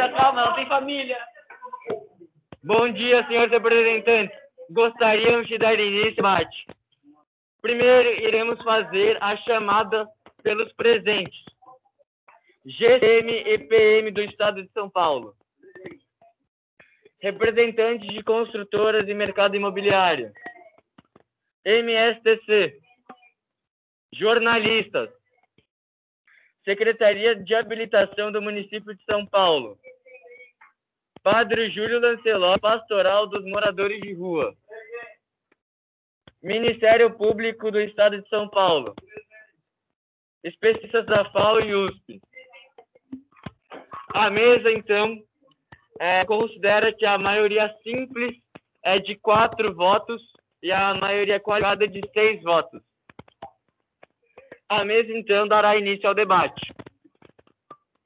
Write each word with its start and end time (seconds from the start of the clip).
Eita, 0.00 0.16
calma, 0.16 0.40
ela 0.40 0.54
tem 0.54 0.66
família. 0.66 1.18
Bom 2.64 2.90
dia, 2.90 3.26
senhores 3.26 3.50
representantes. 3.50 4.34
Gostaríamos 4.70 5.46
de 5.46 5.58
dar 5.58 5.78
início 5.78 6.08
ao 6.08 6.14
debate. 6.14 6.66
Primeiro, 7.60 8.08
iremos 8.08 8.62
fazer 8.62 9.22
a 9.22 9.36
chamada 9.36 10.08
pelos 10.42 10.72
presentes. 10.72 11.38
GCM 12.64 13.30
e 13.30 13.58
PM 13.58 14.10
do 14.10 14.22
Estado 14.22 14.62
de 14.62 14.72
São 14.72 14.88
Paulo. 14.88 15.34
Representantes 17.20 18.08
de 18.08 18.22
construtoras 18.22 19.06
e 19.06 19.12
mercado 19.12 19.54
imobiliário. 19.54 20.32
MSTC. 21.62 22.80
Jornalistas. 24.14 25.10
Secretaria 26.64 27.36
de 27.36 27.54
Habilitação 27.54 28.32
do 28.32 28.40
Município 28.40 28.94
de 28.94 29.04
São 29.04 29.26
Paulo. 29.26 29.78
Padre 31.22 31.70
Júlio 31.70 32.00
Lancelot, 32.00 32.58
Pastoral 32.60 33.26
dos 33.26 33.44
Moradores 33.44 34.00
de 34.00 34.14
Rua. 34.14 34.54
Ministério 36.42 37.14
Público 37.14 37.70
do 37.70 37.78
Estado 37.78 38.20
de 38.20 38.28
São 38.30 38.48
Paulo. 38.48 38.94
Especialistas 40.42 41.04
da 41.04 41.30
FAO 41.30 41.60
e 41.60 41.74
USP. 41.74 42.20
A 44.14 44.30
mesa, 44.30 44.72
então, 44.72 45.22
é, 45.98 46.24
considera 46.24 46.90
que 46.90 47.04
a 47.04 47.18
maioria 47.18 47.70
simples 47.82 48.34
é 48.82 48.98
de 48.98 49.14
quatro 49.16 49.74
votos 49.74 50.22
e 50.62 50.72
a 50.72 50.94
maioria 50.94 51.38
qualificada 51.38 51.86
de 51.86 52.00
seis 52.14 52.42
votos. 52.42 52.80
A 54.70 54.86
mesa, 54.86 55.12
então, 55.12 55.46
dará 55.46 55.76
início 55.76 56.08
ao 56.08 56.14
debate. 56.14 56.72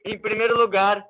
Em 0.04 0.18
primeiro 0.18 0.58
lugar, 0.58 1.06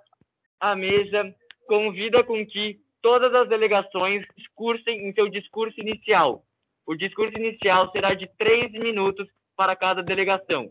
a 0.61 0.77
mesa 0.77 1.35
convida 1.67 2.23
com 2.25 2.45
que 2.47 2.79
todas 3.03 3.35
as 3.35 3.49
delegações 3.49 4.25
discursem 4.37 5.09
em 5.09 5.13
seu 5.13 5.29
discurso 5.29 5.79
inicial. 5.81 6.43
O 6.87 6.95
discurso 6.95 7.37
inicial 7.37 7.91
será 7.91 8.15
de 8.15 8.27
três 8.39 8.73
minutos 8.73 9.29
para 9.57 9.77
cada 9.77 10.03
delegação. 10.03 10.71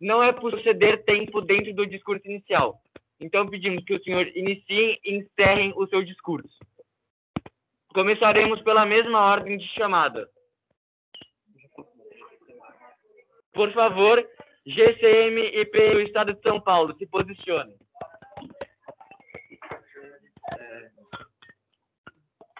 Não 0.00 0.22
é 0.22 0.32
proceder 0.32 1.04
tempo 1.04 1.40
dentro 1.40 1.72
do 1.74 1.86
discurso 1.86 2.26
inicial. 2.26 2.80
Então, 3.20 3.48
pedimos 3.48 3.84
que 3.84 3.94
o 3.94 4.02
senhor 4.02 4.26
inicie 4.34 4.98
e 5.04 5.16
encerrem 5.16 5.72
o 5.76 5.86
seu 5.86 6.04
discurso. 6.04 6.58
Começaremos 7.94 8.60
pela 8.62 8.84
mesma 8.84 9.20
ordem 9.20 9.56
de 9.56 9.66
chamada. 9.68 10.28
Por 13.52 13.72
favor, 13.72 14.28
GCM 14.66 15.40
e 15.40 15.64
do 15.64 16.00
Estado 16.00 16.34
de 16.34 16.42
São 16.42 16.60
Paulo, 16.60 16.94
se 16.96 17.06
posicione. 17.06 17.74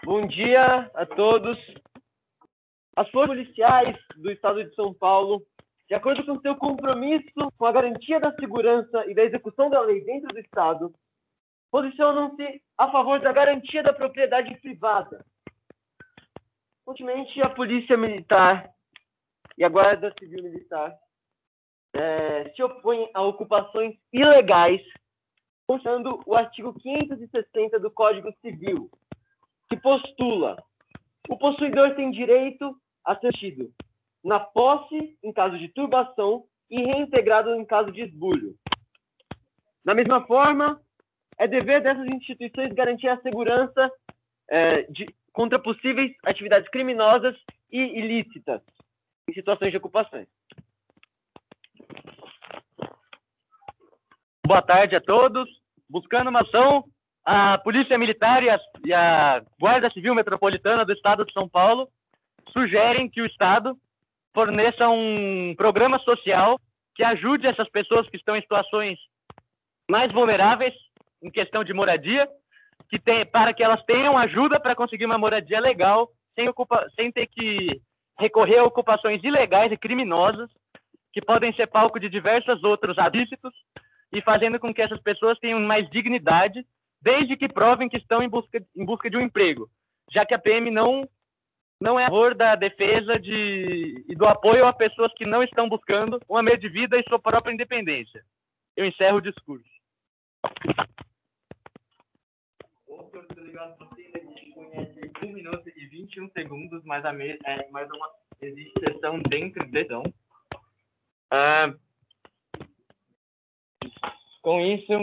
Bom 0.03 0.27
dia 0.27 0.91
a 0.93 1.05
todos. 1.05 1.57
As 2.95 3.09
forças 3.09 3.35
policiais 3.35 3.97
do 4.15 4.31
Estado 4.31 4.63
de 4.63 4.73
São 4.75 4.93
Paulo, 4.93 5.41
de 5.87 5.95
acordo 5.95 6.25
com 6.25 6.39
seu 6.41 6.55
compromisso 6.55 7.51
com 7.57 7.65
a 7.65 7.71
garantia 7.71 8.19
da 8.19 8.33
segurança 8.35 9.05
e 9.07 9.13
da 9.13 9.23
execução 9.23 9.69
da 9.69 9.81
lei 9.81 10.03
dentro 10.03 10.29
do 10.29 10.39
Estado, 10.39 10.93
posicionam-se 11.71 12.61
a 12.77 12.89
favor 12.91 13.19
da 13.19 13.33
garantia 13.33 13.83
da 13.83 13.91
propriedade 13.91 14.55
privada. 14.61 15.25
Ultimamente, 16.87 17.41
a 17.41 17.49
Polícia 17.49 17.97
Militar 17.97 18.69
e 19.57 19.63
a 19.63 19.69
Guarda 19.69 20.13
Civil 20.19 20.43
Militar 20.43 20.95
é, 21.93 22.49
se 22.51 22.61
opõem 22.61 23.09
a 23.13 23.21
ocupações 23.23 23.95
ilegais, 24.13 24.81
usando 25.67 26.21
o 26.25 26.37
artigo 26.37 26.73
560 26.73 27.79
do 27.79 27.91
Código 27.91 28.31
Civil, 28.41 28.89
que 29.69 29.77
postula 29.77 30.57
o 31.29 31.37
possuidor 31.37 31.95
tem 31.95 32.11
direito 32.11 32.75
a 33.03 33.15
ser 33.15 33.31
tido 33.33 33.71
na 34.23 34.39
posse 34.39 35.17
em 35.23 35.31
caso 35.31 35.57
de 35.57 35.67
turbação 35.69 36.45
e 36.69 36.81
reintegrado 36.81 37.55
em 37.55 37.65
caso 37.65 37.91
de 37.91 38.01
esbulho. 38.01 38.55
Da 39.83 39.93
mesma 39.93 40.25
forma, 40.25 40.81
é 41.37 41.47
dever 41.47 41.81
dessas 41.81 42.07
instituições 42.07 42.73
garantir 42.73 43.07
a 43.07 43.21
segurança 43.21 43.91
é, 44.49 44.83
de, 44.83 45.05
contra 45.31 45.59
possíveis 45.59 46.11
atividades 46.23 46.67
criminosas 46.69 47.35
e 47.71 47.79
ilícitas 47.79 48.61
em 49.29 49.33
situações 49.33 49.71
de 49.71 49.77
ocupações. 49.77 50.27
Boa 54.45 54.61
tarde 54.61 54.95
a 54.95 55.01
todos. 55.01 55.49
Buscando 55.89 56.29
uma 56.29 56.41
ação 56.41 56.83
a 57.25 57.57
Polícia 57.57 57.97
Militar 57.97 58.43
e 58.43 58.49
a, 58.49 58.59
e 58.85 58.93
a, 58.93 59.41
Guarda 59.59 59.89
Civil 59.89 60.13
Metropolitana 60.13 60.85
do 60.85 60.93
Estado 60.93 61.25
de 61.25 61.33
São 61.33 61.49
Paulo 61.49 61.89
sugerem 62.53 63.09
que 63.09 63.23
o 63.23 63.25
Estado 63.25 63.75
forneça 64.35 64.87
um 64.87 65.55
programa 65.57 65.97
social 65.99 66.59
que 66.93 67.03
ajude 67.03 67.47
essas 67.47 67.67
pessoas 67.69 68.07
que 68.07 68.17
estão 68.17 68.35
em 68.35 68.41
situações 68.41 68.99
mais 69.89 70.11
vulneráveis 70.11 70.75
em 71.23 71.31
questão 71.31 71.63
de 71.63 71.73
moradia, 71.73 72.27
que 72.87 72.99
tem, 72.99 73.25
para 73.25 73.51
que 73.51 73.63
elas 73.63 73.83
tenham 73.85 74.15
ajuda 74.15 74.59
para 74.59 74.75
conseguir 74.75 75.05
uma 75.05 75.17
moradia 75.17 75.59
legal, 75.59 76.09
sem, 76.35 76.47
ocupa, 76.47 76.85
sem 76.95 77.11
ter 77.11 77.25
que 77.25 77.81
recorrer 78.19 78.59
a 78.59 78.63
ocupações 78.63 79.23
ilegais 79.23 79.71
e 79.71 79.77
criminosas, 79.77 80.51
que 81.11 81.21
podem 81.21 81.51
ser 81.53 81.65
palco 81.65 81.99
de 81.99 82.09
diversos 82.09 82.63
outros 82.63 82.95
ilícitos, 82.97 83.51
e 84.13 84.21
fazendo 84.21 84.59
com 84.59 84.73
que 84.73 84.81
essas 84.81 85.01
pessoas 85.01 85.37
tenham 85.39 85.59
mais 85.59 85.89
dignidade 85.89 86.65
desde 87.01 87.37
que 87.37 87.47
provem 87.47 87.87
que 87.87 87.97
estão 87.97 88.21
em 88.21 88.29
busca, 88.29 88.63
em 88.75 88.85
busca 88.85 89.09
de 89.09 89.17
um 89.17 89.21
emprego, 89.21 89.69
já 90.11 90.25
que 90.25 90.33
a 90.33 90.39
PM 90.39 90.71
não, 90.71 91.07
não 91.79 91.99
é 91.99 92.05
a 92.05 92.07
favor 92.07 92.33
da 92.33 92.55
defesa 92.55 93.19
de, 93.19 94.05
e 94.07 94.15
do 94.15 94.25
apoio 94.25 94.65
a 94.65 94.73
pessoas 94.73 95.13
que 95.13 95.25
não 95.25 95.43
estão 95.43 95.69
buscando 95.69 96.19
uma 96.27 96.41
meio 96.41 96.57
de 96.57 96.67
vida 96.67 96.97
e 96.97 97.03
sua 97.07 97.19
própria 97.19 97.53
independência. 97.53 98.23
Eu 98.75 98.85
encerro 98.85 99.17
o 99.17 99.21
discurso. 99.21 99.69
O 102.87 103.09
senhor 103.09 103.27
delegado, 103.35 103.77
você 103.77 104.01
dispõe 104.03 104.85
de 104.85 105.25
1 105.25 105.31
minuto 105.31 105.69
e 105.75 105.85
21 105.87 106.29
segundos, 106.31 106.83
mas, 106.85 107.05
a 107.05 107.13
me, 107.13 107.37
é, 107.45 107.69
mas 107.71 107.89
uma, 107.89 108.09
existe 108.41 108.79
sessão 108.79 109.19
dentro 109.19 109.65
de 109.65 109.79
sessão. 109.79 110.03
Ah, 111.31 111.73
com 114.45 114.61
isso, 114.61 114.93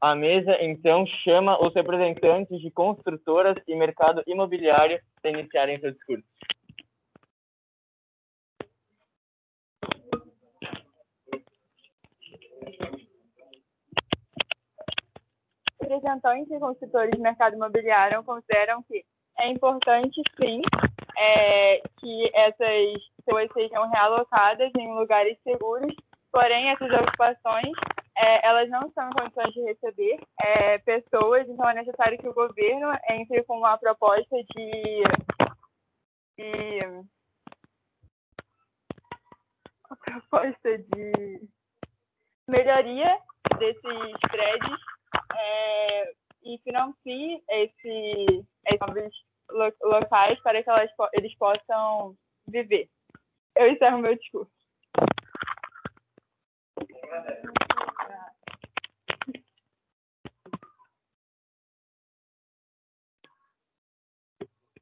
a 0.00 0.14
mesa, 0.14 0.56
então, 0.62 1.04
chama 1.24 1.60
os 1.60 1.74
representantes 1.74 2.60
de 2.60 2.70
construtoras 2.70 3.56
e 3.66 3.74
mercado 3.74 4.22
imobiliário 4.24 5.00
para 5.20 5.32
iniciarem 5.32 5.80
seu 5.80 5.90
discurso. 5.90 6.24
Representantes 15.80 16.52
e 16.52 16.60
construtores 16.60 17.10
de 17.10 17.20
mercado 17.20 17.56
imobiliário 17.56 18.22
consideram 18.22 18.80
que 18.84 19.04
é 19.40 19.48
importante, 19.48 20.22
sim, 20.40 20.62
é, 21.18 21.82
que 21.98 22.30
essas 22.32 23.02
pessoas 23.16 23.50
sejam 23.54 23.90
realocadas 23.90 24.70
em 24.78 24.94
lugares 24.94 25.36
seguros, 25.42 25.92
porém, 26.30 26.70
essas 26.70 26.92
ocupações 26.92 27.72
é, 28.16 28.46
elas 28.46 28.68
não 28.70 28.86
estão 28.86 29.08
em 29.08 29.12
condições 29.12 29.52
de 29.52 29.62
receber 29.62 30.20
é, 30.40 30.78
pessoas, 30.78 31.48
então 31.48 31.68
é 31.68 31.74
necessário 31.74 32.18
que 32.18 32.28
o 32.28 32.34
governo 32.34 32.92
entre 33.10 33.42
com 33.44 33.58
uma 33.58 33.76
proposta 33.76 34.36
de, 34.36 35.02
de 36.38 36.84
uma 39.88 39.96
proposta 39.96 40.78
de 40.78 41.48
melhoria 42.48 43.18
desses 43.58 44.20
prédios 44.30 44.80
é, 45.36 46.12
e 46.44 46.58
financie 46.62 47.42
esse, 47.48 48.46
esses 48.66 49.24
locais 49.82 50.40
para 50.42 50.62
que 50.62 50.70
elas, 50.70 50.90
eles 51.14 51.34
possam 51.36 52.16
viver. 52.46 52.88
Eu 53.56 53.70
encerro 53.70 53.98
meu 53.98 54.16
discurso. 54.16 54.52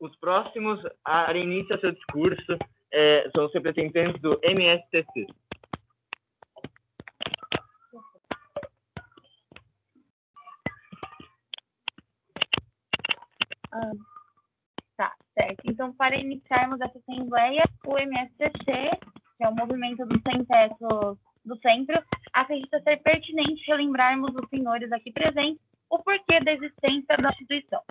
Os 0.02 0.16
próximos 0.16 0.80
a 1.04 1.32
iniciar 1.32 1.78
seu 1.78 1.92
discurso 1.92 2.58
é, 2.92 3.30
são 3.30 3.46
os 3.46 3.54
representantes 3.54 4.20
do 4.20 4.36
MSTC. 4.42 5.28
Ah, 13.72 13.92
tá, 14.96 15.14
certo. 15.34 15.62
Então, 15.66 15.94
para 15.94 16.16
iniciarmos 16.16 16.80
essa 16.80 16.98
assembleia, 16.98 17.62
o 17.86 17.96
MSTC, 17.96 18.90
que 19.38 19.44
é 19.44 19.48
o 19.48 19.54
movimento 19.54 20.04
do 20.04 20.20
sem 20.20 20.44
teto 20.44 21.16
do 21.44 21.56
centro, 21.58 22.02
acredita 22.32 22.82
ser 22.82 22.96
pertinente 23.04 23.64
relembrarmos 23.68 24.34
os 24.34 24.48
senhores 24.48 24.90
aqui 24.90 25.12
presentes 25.12 25.62
o 25.88 25.98
porquê 26.00 26.40
da 26.40 26.54
existência 26.54 27.16
da 27.18 27.30
instituição. 27.30 27.82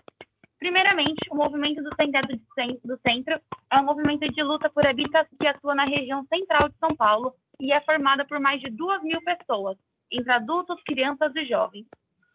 Primeiramente, 0.61 1.27
o 1.31 1.35
movimento 1.35 1.81
do 1.81 1.89
Centro, 1.95 2.39
do 2.85 2.99
Centro 2.99 3.41
é 3.71 3.79
um 3.79 3.83
movimento 3.83 4.31
de 4.31 4.43
luta 4.43 4.69
por 4.69 4.85
habitação 4.85 5.35
que 5.39 5.47
atua 5.47 5.73
na 5.73 5.85
região 5.85 6.23
central 6.25 6.69
de 6.69 6.77
São 6.77 6.95
Paulo 6.95 7.33
e 7.59 7.73
é 7.73 7.81
formada 7.81 8.23
por 8.25 8.39
mais 8.39 8.61
de 8.61 8.69
duas 8.69 9.01
mil 9.01 9.19
pessoas, 9.23 9.75
entre 10.11 10.31
adultos, 10.31 10.79
crianças 10.83 11.35
e 11.35 11.45
jovens. 11.45 11.87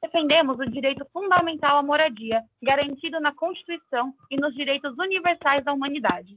Defendemos 0.02 0.58
o 0.58 0.68
direito 0.68 1.06
fundamental 1.12 1.78
à 1.78 1.84
moradia, 1.84 2.42
garantido 2.60 3.20
na 3.20 3.32
Constituição 3.32 4.12
e 4.28 4.36
nos 4.36 4.52
direitos 4.56 4.98
universais 4.98 5.64
da 5.64 5.72
humanidade. 5.72 6.36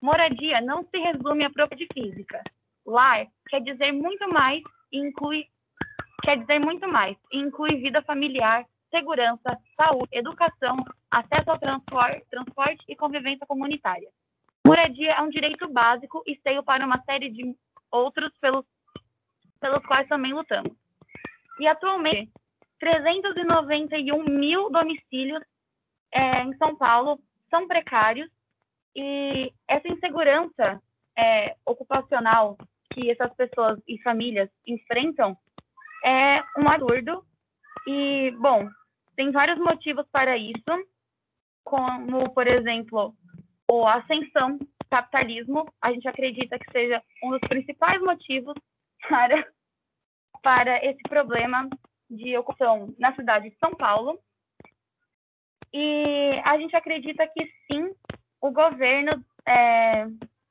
Moradia 0.00 0.60
não 0.60 0.84
se 0.84 0.96
resume 0.98 1.46
à 1.46 1.50
propriedade 1.50 1.88
física. 1.92 2.44
Lar 2.86 3.26
quer 3.48 3.60
dizer 3.60 3.90
muito 3.90 4.28
mais 4.28 4.62
e 4.92 4.98
inclui 4.98 5.46
quer 6.22 6.38
dizer 6.38 6.60
muito 6.60 6.86
mais 6.86 7.16
e 7.32 7.38
inclui 7.38 7.74
vida 7.78 8.00
familiar, 8.02 8.64
segurança, 8.88 9.58
saúde, 9.76 10.08
educação, 10.12 10.76
acesso 11.18 11.50
ao 11.50 11.58
transporte, 11.58 12.84
e 12.88 12.96
convivência 12.96 13.46
comunitária. 13.46 14.08
Moradia 14.66 15.12
é 15.12 15.20
um 15.20 15.28
direito 15.28 15.68
básico 15.68 16.22
e 16.26 16.38
seio 16.42 16.62
para 16.62 16.84
uma 16.84 17.00
série 17.02 17.30
de 17.30 17.54
outros 17.90 18.32
pelos, 18.38 18.64
pelos 19.60 19.84
quais 19.86 20.08
também 20.08 20.32
lutamos. 20.32 20.72
E 21.60 21.66
atualmente, 21.66 22.32
391 22.80 24.24
mil 24.24 24.70
domicílios 24.70 25.42
é, 26.12 26.42
em 26.42 26.56
São 26.56 26.76
Paulo 26.76 27.20
são 27.50 27.68
precários 27.68 28.30
e 28.96 29.52
essa 29.68 29.88
insegurança 29.88 30.80
é, 31.16 31.56
ocupacional 31.64 32.56
que 32.92 33.10
essas 33.10 33.32
pessoas 33.34 33.78
e 33.86 34.00
famílias 34.02 34.48
enfrentam 34.66 35.36
é 36.04 36.42
um 36.58 36.68
absurdo. 36.68 37.24
E, 37.86 38.30
bom, 38.38 38.68
tem 39.16 39.30
vários 39.30 39.58
motivos 39.58 40.06
para 40.12 40.36
isso, 40.36 40.86
como, 41.64 42.32
por 42.32 42.46
exemplo, 42.46 43.14
a 43.86 43.94
ascensão 43.94 44.58
do 44.58 44.68
capitalismo. 44.90 45.66
A 45.80 45.92
gente 45.92 46.06
acredita 46.06 46.58
que 46.58 46.70
seja 46.70 47.02
um 47.22 47.30
dos 47.30 47.40
principais 47.48 48.00
motivos 48.00 48.54
para, 49.08 49.46
para 50.42 50.84
esse 50.84 51.02
problema 51.08 51.68
de 52.08 52.36
ocupação 52.36 52.94
na 52.98 53.14
cidade 53.14 53.50
de 53.50 53.56
São 53.58 53.74
Paulo. 53.74 54.18
E 55.72 56.40
a 56.44 56.56
gente 56.58 56.76
acredita 56.76 57.26
que 57.26 57.50
sim, 57.66 57.92
o 58.40 58.52
governo, 58.52 59.24
é, 59.46 60.06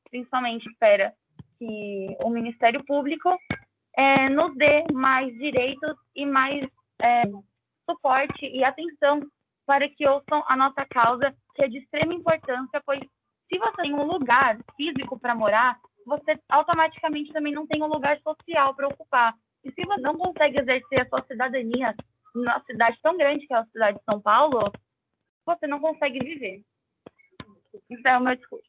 principalmente, 0.09 0.67
espera 0.67 1.13
que 1.57 2.17
o 2.21 2.29
Ministério 2.29 2.83
Público 2.83 3.29
é, 3.95 4.27
nos 4.29 4.55
dê 4.57 4.83
mais 4.91 5.33
direitos 5.37 5.95
e 6.15 6.25
mais 6.25 6.67
é, 7.01 7.23
suporte 7.89 8.45
e 8.45 8.63
atenção 8.63 9.21
para 9.65 9.87
que 9.89 10.07
ouçam 10.07 10.43
a 10.47 10.55
nossa 10.55 10.85
causa, 10.85 11.33
que 11.55 11.63
é 11.63 11.67
de 11.67 11.79
extrema 11.79 12.13
importância, 12.13 12.81
pois 12.85 12.99
se 12.99 13.57
você 13.57 13.81
tem 13.83 13.93
um 13.93 14.05
lugar 14.05 14.57
físico 14.75 15.19
para 15.19 15.35
morar, 15.35 15.79
você 16.05 16.37
automaticamente 16.49 17.31
também 17.31 17.53
não 17.53 17.67
tem 17.67 17.81
um 17.81 17.87
lugar 17.87 18.19
social 18.21 18.75
para 18.75 18.87
ocupar. 18.87 19.35
E 19.63 19.71
se 19.71 19.85
você 19.85 20.01
não 20.01 20.17
consegue 20.17 20.59
exercer 20.59 21.01
a 21.01 21.07
sua 21.07 21.23
cidadania 21.25 21.95
numa 22.35 22.59
cidade 22.63 22.99
tão 23.01 23.15
grande 23.15 23.45
que 23.47 23.53
é 23.53 23.57
a 23.57 23.65
cidade 23.65 23.97
de 23.97 24.03
São 24.03 24.19
Paulo, 24.19 24.71
você 25.45 25.67
não 25.67 25.79
consegue 25.79 26.19
viver. 26.19 26.61
Isso 27.89 28.07
é 28.07 28.17
o 28.17 28.21
meu 28.21 28.35
discurso. 28.35 28.67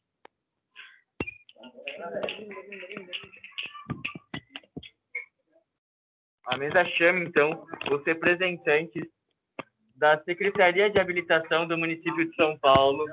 A 6.47 6.59
mesa 6.59 6.85
chama, 6.97 7.21
então, 7.21 7.67
os 7.91 8.05
representantes 8.05 9.14
da 9.95 10.23
Secretaria 10.25 10.91
de 10.91 10.99
Habilitação 10.99 11.67
do 11.67 11.79
município 11.79 12.29
de 12.29 12.35
São 12.35 12.59
Paulo, 12.59 13.05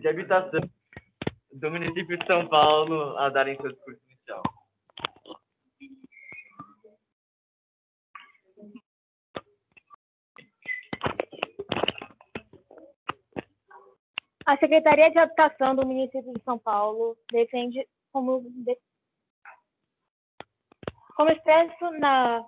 de 0.00 0.08
Habitação 0.08 0.60
do 1.52 1.70
município 1.70 2.18
de 2.18 2.26
São 2.26 2.46
Paulo, 2.48 3.16
a 3.18 3.28
darem 3.30 3.56
seu 3.56 3.72
discurso 3.72 4.00
inicial. 4.08 4.42
A 14.44 14.56
Secretaria 14.58 15.10
de 15.10 15.18
Habitação 15.18 15.74
do 15.74 15.84
município 15.84 16.32
de 16.32 16.42
São 16.44 16.58
Paulo 16.58 17.16
defende, 17.32 17.84
como, 18.12 18.44
como 21.16 21.30
expresso 21.30 21.90
na 21.98 22.46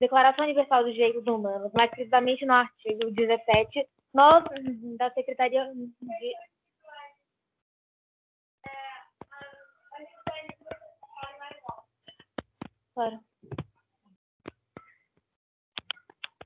Declaração 0.00 0.44
Universal 0.44 0.84
dos 0.84 0.94
Direitos 0.94 1.26
Humanos, 1.26 1.72
mais 1.72 1.90
precisamente 1.90 2.44
no 2.44 2.52
artigo 2.52 3.10
17, 3.12 3.86
nós, 4.12 4.44
da 4.98 5.10
Secretaria 5.10 5.64
de 5.74 5.90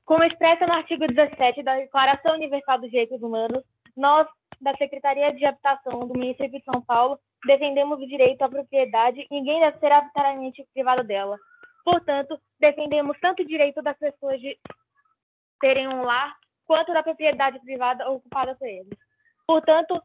Como 0.05 0.23
expressa 0.25 0.67
no 0.67 0.73
artigo 0.73 1.07
17 1.07 1.63
da 1.63 1.77
Declaração 1.77 2.35
Universal 2.35 2.79
dos 2.81 2.89
Direitos 2.89 3.21
Humanos, 3.21 3.63
nós, 3.95 4.27
da 4.59 4.75
Secretaria 4.75 5.33
de 5.33 5.45
Habitação 5.45 6.01
do 6.01 6.13
município 6.13 6.59
de 6.59 6.63
São 6.65 6.81
Paulo, 6.81 7.17
defendemos 7.45 7.99
o 7.99 8.07
direito 8.07 8.41
à 8.41 8.49
propriedade 8.49 9.21
e 9.21 9.33
ninguém 9.33 9.61
deve 9.61 9.79
ser 9.79 9.91
arbitrariamente 9.91 10.67
privado 10.73 11.05
dela. 11.05 11.37
Portanto, 11.83 12.39
defendemos 12.59 13.19
tanto 13.19 13.43
o 13.43 13.47
direito 13.47 13.81
das 13.81 13.97
pessoas 13.97 14.39
de 14.39 14.57
terem 15.59 15.87
um 15.87 16.03
lar, 16.03 16.35
quanto 16.65 16.93
da 16.93 17.03
propriedade 17.03 17.59
privada 17.59 18.09
ocupada 18.09 18.55
por 18.55 18.67
eles. 18.67 18.97
Portanto, 19.47 20.01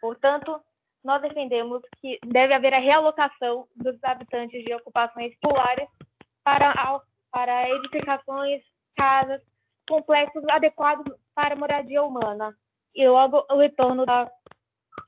Portanto, 0.00 0.60
nós 1.04 1.22
defendemos 1.22 1.80
que 2.00 2.18
deve 2.26 2.52
haver 2.52 2.74
a 2.74 2.80
realocação 2.80 3.68
dos 3.76 4.02
habitantes 4.02 4.64
de 4.64 4.74
ocupações 4.74 5.32
populares 5.40 5.88
para 6.42 7.00
para 7.30 7.70
edificações, 7.70 8.62
casas, 8.94 9.40
complexos 9.88 10.44
adequados 10.50 11.04
para 11.34 11.56
moradia 11.56 12.02
humana 12.02 12.54
e 12.94 13.08
logo 13.08 13.46
o 13.50 13.56
retorno 13.56 14.04
da 14.04 14.30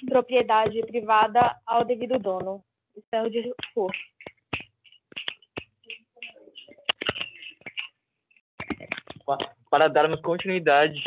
propriedade 0.07 0.81
privada 0.87 1.57
ao 1.67 1.85
devido 1.85 2.19
dono. 2.19 2.65
Isso 2.97 3.09
é 3.13 3.23
o 3.23 3.31
discurso. 3.31 4.15
Para 9.71 9.89
darmos 9.89 10.21
continuidade, 10.21 11.03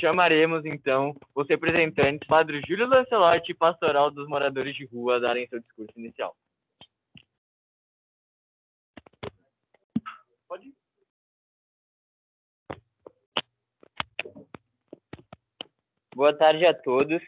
chamaremos 0.00 0.64
então 0.64 1.14
os 1.34 1.48
representantes 1.48 2.28
Padre 2.28 2.60
Júlio 2.68 2.86
Lancelotti 2.86 3.52
e 3.52 3.54
Pastoral 3.54 4.10
dos 4.10 4.28
Moradores 4.28 4.76
de 4.76 4.84
Rua 4.84 5.16
a 5.16 5.18
darem 5.18 5.48
seu 5.48 5.58
discurso 5.58 5.98
inicial. 5.98 6.36
Boa 16.14 16.36
tarde 16.36 16.66
a 16.66 16.74
todos. 16.74 17.22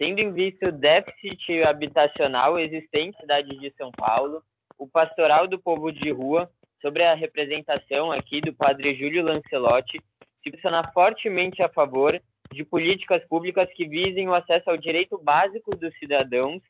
Tendo 0.00 0.18
em 0.18 0.32
vista 0.32 0.70
o 0.70 0.72
déficit 0.72 1.62
habitacional 1.62 2.58
existente 2.58 3.12
na 3.16 3.20
cidade 3.20 3.58
de 3.58 3.70
São 3.76 3.90
Paulo, 3.90 4.42
o 4.78 4.88
Pastoral 4.88 5.46
do 5.46 5.60
Povo 5.60 5.92
de 5.92 6.10
Rua, 6.10 6.50
sobre 6.80 7.04
a 7.04 7.12
representação 7.12 8.10
aqui 8.10 8.40
do 8.40 8.54
Padre 8.54 8.94
Júlio 8.94 9.22
Lancelotti, 9.22 10.00
se 10.42 10.50
posiciona 10.50 10.90
fortemente 10.92 11.62
a 11.62 11.68
favor 11.68 12.18
de 12.50 12.64
políticas 12.64 13.22
públicas 13.28 13.68
que 13.74 13.86
visem 13.86 14.26
o 14.26 14.34
acesso 14.34 14.70
ao 14.70 14.78
direito 14.78 15.18
básico 15.22 15.76
dos 15.76 15.94
cidadãos, 15.98 16.62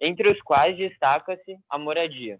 entre 0.00 0.30
os 0.30 0.40
quais 0.40 0.74
destaca-se 0.74 1.58
a 1.68 1.78
moradia. 1.78 2.38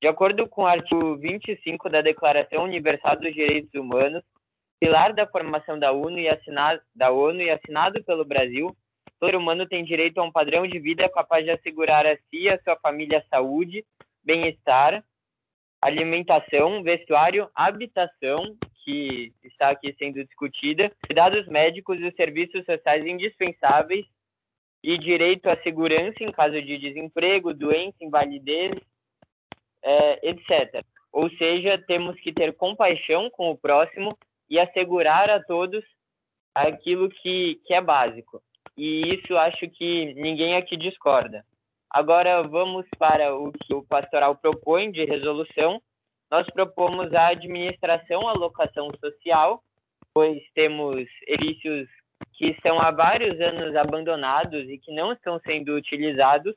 De 0.00 0.08
acordo 0.08 0.48
com 0.48 0.62
o 0.62 0.66
artigo 0.66 1.14
25 1.18 1.90
da 1.90 2.00
Declaração 2.00 2.64
Universal 2.64 3.16
dos 3.16 3.34
Direitos 3.34 3.74
Humanos, 3.74 4.24
pilar 4.80 5.12
da 5.12 5.26
formação 5.26 5.78
da 5.78 5.92
ONU 5.92 6.18
e 6.18 6.26
assinado, 6.26 6.80
da 6.94 7.10
ONU 7.10 7.42
e 7.42 7.50
assinado 7.50 8.02
pelo 8.02 8.24
Brasil, 8.24 8.74
todo 9.18 9.38
humano 9.38 9.66
tem 9.66 9.84
direito 9.84 10.18
a 10.18 10.24
um 10.24 10.32
padrão 10.32 10.66
de 10.66 10.78
vida 10.78 11.08
capaz 11.08 11.44
de 11.44 11.50
assegurar 11.50 12.06
a 12.06 12.16
si 12.16 12.42
e 12.42 12.48
a 12.48 12.60
sua 12.62 12.76
família 12.76 13.24
saúde, 13.30 13.84
bem-estar, 14.22 15.04
alimentação, 15.82 16.82
vestuário, 16.82 17.48
habitação, 17.54 18.56
que 18.84 19.32
está 19.42 19.70
aqui 19.70 19.94
sendo 19.98 20.24
discutida, 20.24 20.92
cuidados 21.04 21.46
médicos 21.48 22.00
e 22.00 22.12
serviços 22.12 22.64
sociais 22.64 23.04
indispensáveis 23.04 24.06
e 24.82 24.96
direito 24.96 25.48
à 25.48 25.56
segurança 25.62 26.22
em 26.22 26.30
caso 26.30 26.60
de 26.62 26.78
desemprego, 26.78 27.52
doença, 27.52 27.96
invalidez, 28.00 28.72
é, 29.82 30.28
etc. 30.30 30.84
Ou 31.12 31.28
seja, 31.30 31.82
temos 31.86 32.18
que 32.20 32.32
ter 32.32 32.54
compaixão 32.54 33.28
com 33.30 33.50
o 33.50 33.56
próximo 33.56 34.16
e 34.48 34.58
assegurar 34.60 35.30
a 35.30 35.42
todos 35.42 35.84
aquilo 36.54 37.08
que, 37.08 37.60
que 37.64 37.74
é 37.74 37.80
básico. 37.80 38.40
E 38.76 39.14
isso 39.14 39.36
acho 39.36 39.68
que 39.70 40.14
ninguém 40.14 40.56
aqui 40.56 40.76
discorda. 40.76 41.44
Agora 41.90 42.42
vamos 42.42 42.86
para 42.98 43.34
o 43.34 43.52
que 43.52 43.72
o 43.74 43.82
pastoral 43.82 44.36
propõe 44.36 44.90
de 44.90 45.04
resolução. 45.04 45.80
Nós 46.30 46.46
propomos 46.50 47.12
a 47.14 47.28
administração 47.28 48.28
alocação 48.28 48.90
social, 49.00 49.62
pois 50.12 50.42
temos 50.54 51.06
edifícios 51.26 51.88
que 52.34 52.48
estão 52.48 52.80
há 52.80 52.90
vários 52.90 53.40
anos 53.40 53.74
abandonados 53.76 54.68
e 54.68 54.78
que 54.78 54.92
não 54.92 55.12
estão 55.12 55.40
sendo 55.40 55.74
utilizados, 55.74 56.54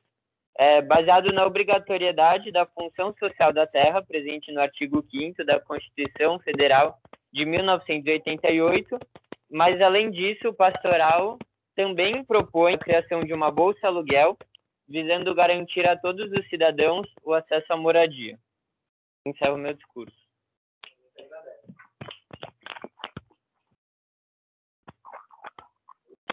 é, 0.58 0.82
baseado 0.82 1.32
na 1.32 1.46
obrigatoriedade 1.46 2.52
da 2.52 2.66
função 2.66 3.14
social 3.18 3.54
da 3.54 3.66
terra, 3.66 4.02
presente 4.02 4.52
no 4.52 4.60
artigo 4.60 5.06
5 5.10 5.46
da 5.46 5.60
Constituição 5.60 6.38
Federal 6.40 6.98
de 7.32 7.46
1988, 7.46 9.00
mas 9.50 9.80
além 9.82 10.12
disso, 10.12 10.50
o 10.50 10.54
pastoral 10.54 11.38
também 11.80 12.26
propõe 12.26 12.74
a 12.74 12.78
criação 12.78 13.24
de 13.24 13.34
uma 13.34 13.50
bolsa 13.50 13.88
aluguel, 13.88 14.38
visando 14.86 15.34
garantir 15.34 15.88
a 15.88 15.96
todos 15.96 16.30
os 16.30 16.46
cidadãos 16.50 17.08
o 17.24 17.34
acesso 17.34 17.72
à 17.72 17.78
moradia. 17.78 18.38
Encerro 19.26 19.58
meu 19.58 19.74
discurso. 19.74 20.14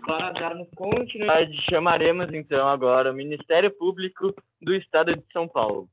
Para 0.05 0.33
darmos 0.33 0.69
continuidade, 0.75 1.57
chamaremos 1.71 2.35
então 2.35 2.67
agora 2.69 3.13
o 3.13 3.15
Ministério 3.15 3.71
Público 3.71 4.35
do 4.61 4.75
Estado 4.75 5.15
de 5.15 5.33
São 5.33 5.47
Paulo. 5.47 5.89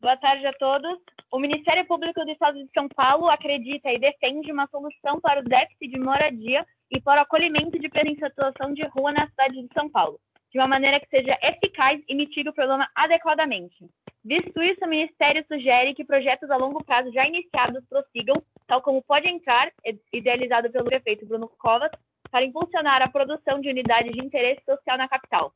Boa 0.00 0.16
tarde 0.16 0.46
a 0.46 0.52
todos. 0.54 0.98
O 1.30 1.38
Ministério 1.38 1.84
Público 1.84 2.24
do 2.24 2.30
Estado 2.30 2.58
de 2.58 2.70
São 2.72 2.88
Paulo 2.88 3.28
acredita 3.28 3.92
e 3.92 3.98
defende 3.98 4.50
uma 4.50 4.66
solução 4.68 5.20
para 5.20 5.40
o 5.40 5.44
déficit 5.44 5.88
de 5.88 6.00
moradia 6.00 6.64
e 6.90 6.98
para 6.98 7.20
o 7.20 7.24
acolhimento 7.24 7.78
de 7.78 7.90
em 8.06 8.14
situação 8.14 8.72
de 8.72 8.82
rua 8.86 9.12
na 9.12 9.28
cidade 9.28 9.60
de 9.60 9.68
São 9.74 9.90
Paulo, 9.90 10.18
de 10.50 10.58
uma 10.58 10.66
maneira 10.66 10.98
que 11.00 11.08
seja 11.08 11.38
eficaz 11.42 12.00
e 12.08 12.14
mitigue 12.14 12.48
o 12.48 12.54
problema 12.54 12.88
adequadamente. 12.94 13.90
Visto 14.24 14.62
isso, 14.62 14.82
o 14.86 14.88
Ministério 14.88 15.44
sugere 15.46 15.94
que 15.94 16.02
projetos 16.02 16.50
a 16.50 16.56
longo 16.56 16.82
prazo 16.82 17.12
já 17.12 17.26
iniciados 17.26 17.84
prossigam, 17.86 18.42
tal 18.66 18.80
como 18.80 19.02
Pode 19.02 19.28
Entrar, 19.28 19.70
idealizado 20.10 20.70
pelo 20.70 20.86
prefeito 20.86 21.26
Bruno 21.26 21.46
Covas, 21.58 21.90
para 22.30 22.46
impulsionar 22.46 23.02
a 23.02 23.08
produção 23.08 23.60
de 23.60 23.68
unidades 23.68 24.12
de 24.12 24.24
interesse 24.24 24.64
social 24.64 24.96
na 24.96 25.08
capital. 25.08 25.52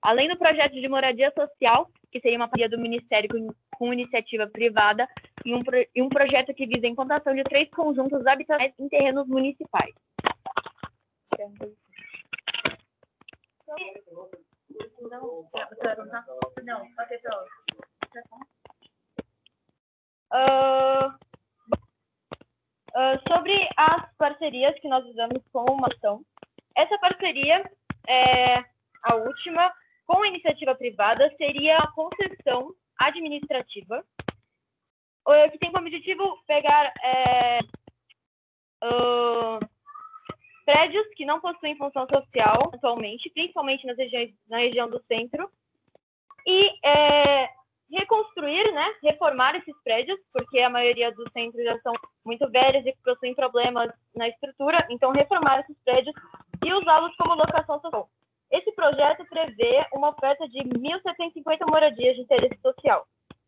Além 0.00 0.28
do 0.28 0.38
projeto 0.38 0.74
de 0.74 0.88
moradia 0.88 1.32
social, 1.32 1.90
que 2.10 2.20
seria 2.20 2.38
uma 2.38 2.48
parceria 2.48 2.68
do 2.68 2.80
Ministério 2.80 3.28
com, 3.76 3.92
iniciativa 3.92 4.46
privada, 4.46 5.08
e 5.44 5.54
um, 5.54 5.62
e 5.94 6.02
um 6.02 6.08
projeto 6.08 6.54
que 6.54 6.66
visa 6.66 6.86
a 6.86 6.90
implantação 6.90 7.34
de 7.34 7.42
três 7.44 7.68
conjuntos 7.70 8.26
habitacionais 8.26 8.72
em 8.78 8.88
terrenos 8.88 9.26
municipais. 9.26 9.94
Uh, 20.30 21.08
uh, 22.94 23.18
sobre 23.28 23.68
as 23.76 24.16
parcerias 24.16 24.78
que 24.80 24.88
nós 24.88 25.04
usamos 25.06 25.42
com 25.52 25.64
uma 25.64 25.88
ação, 25.88 26.22
essa 26.76 26.98
parceria 26.98 27.68
é 28.06 28.64
a 29.02 29.14
última 29.16 29.72
com 30.08 30.22
a 30.22 30.28
iniciativa 30.28 30.74
privada 30.74 31.30
seria 31.36 31.76
a 31.76 31.92
concessão 31.92 32.72
administrativa, 32.98 34.02
que 35.52 35.58
tem 35.58 35.70
como 35.70 35.86
objetivo 35.86 36.42
pegar 36.46 36.90
é, 37.02 37.60
uh, 38.82 39.58
prédios 40.64 41.06
que 41.14 41.26
não 41.26 41.40
possuem 41.40 41.76
função 41.76 42.06
social 42.06 42.70
atualmente, 42.72 43.30
principalmente 43.30 43.86
nas 43.86 43.98
regiões, 43.98 44.30
na 44.48 44.56
região 44.56 44.88
do 44.88 45.02
centro, 45.04 45.50
e 46.46 46.70
é, 46.82 47.50
reconstruir, 47.90 48.72
né, 48.72 48.94
reformar 49.02 49.56
esses 49.56 49.74
prédios, 49.82 50.18
porque 50.32 50.58
a 50.60 50.70
maioria 50.70 51.12
dos 51.12 51.30
centros 51.32 51.62
já 51.62 51.78
são 51.80 51.92
muito 52.24 52.50
velhos 52.50 52.86
e 52.86 52.96
possuem 53.04 53.34
problemas 53.34 53.92
na 54.16 54.26
estrutura, 54.28 54.86
então 54.88 55.10
reformar 55.10 55.60
esses 55.60 55.76
prédios 55.84 56.14
e 56.64 56.72
usá-los 56.72 57.14
como 57.16 57.34
locação 57.34 57.78
social. 57.82 58.08
Esse 58.50 58.72
projeto 58.72 59.24
prevê 59.26 59.86
uma 59.92 60.10
oferta 60.10 60.48
de 60.48 60.58
1.750 60.60 61.70
moradias 61.70 62.16
de 62.16 62.22
interesse 62.22 62.60
social. 62.60 63.06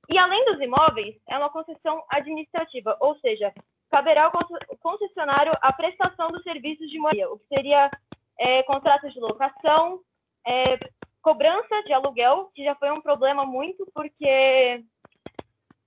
E 0.09 0.19
além 0.19 0.45
dos 0.45 0.61
imóveis, 0.61 1.17
é 1.29 1.39
uma 1.39 1.51
concessão 1.51 2.03
administrativa, 2.11 2.97
ou 3.01 3.17
seja, 3.21 3.53
caberá 3.91 4.25
ao 4.25 4.33
concessionário 4.79 5.53
a 5.61 5.73
prestação 5.73 6.29
dos 6.29 6.43
serviços 6.43 6.91
de 6.91 6.99
moradia, 6.99 7.31
o 7.31 7.39
que 7.39 7.47
seria 7.47 7.91
é, 8.39 8.63
contratos 8.65 9.13
de 9.13 9.21
locação, 9.21 10.01
é, 10.47 10.79
cobrança 11.23 11.83
de 11.85 11.93
aluguel, 11.93 12.51
que 12.55 12.65
já 12.65 12.75
foi 12.75 12.91
um 12.91 13.01
problema 13.01 13.45
muito 13.45 13.87
porque 13.95 14.83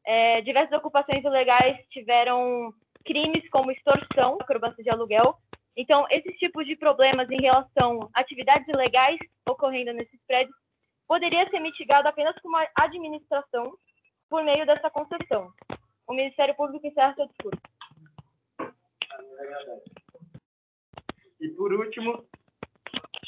é, 0.06 0.42
diversas 0.42 0.78
ocupações 0.78 1.24
ilegais 1.24 1.78
tiveram 1.90 2.74
crimes 3.06 3.48
como 3.50 3.72
extorsão, 3.72 4.38
cobrança 4.48 4.82
de 4.82 4.90
aluguel, 4.90 5.38
então, 5.76 6.06
esses 6.12 6.38
tipos 6.38 6.66
de 6.68 6.76
problemas 6.76 7.30
em 7.32 7.42
relação 7.42 8.10
a 8.14 8.22
atividades 8.22 8.68
ilegais 8.68 9.18
ocorrendo 9.48 9.94
nesses 9.94 10.20
prédios 10.28 10.56
poderia 11.08 11.50
ser 11.50 11.60
mitigado 11.60 12.08
apenas 12.08 12.40
com 12.42 12.48
uma 12.48 12.68
administração 12.76 13.76
por 14.30 14.44
meio 14.44 14.66
dessa 14.66 14.90
concessão. 14.90 15.52
O 16.08 16.14
Ministério 16.14 16.56
Público 16.56 16.86
encerra 16.86 17.16
seu 17.16 17.28
discurso. 17.28 17.62
E 21.40 21.50
por 21.50 21.74
último, 21.74 22.26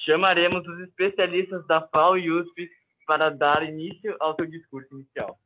chamaremos 0.05 0.65
os 0.67 0.79
especialistas 0.81 1.65
da 1.67 1.87
FAO 1.87 2.17
e 2.17 2.31
USP 2.31 2.69
para 3.07 3.29
dar 3.29 3.63
início 3.63 4.15
ao 4.19 4.35
seu 4.35 4.45
discurso 4.45 4.93
inicial. 4.93 5.37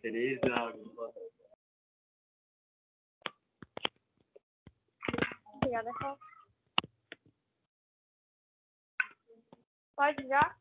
Tereza, 0.00 0.74
Obrigada. 5.70 6.18
Pode 9.96 10.26
já? 10.26 10.56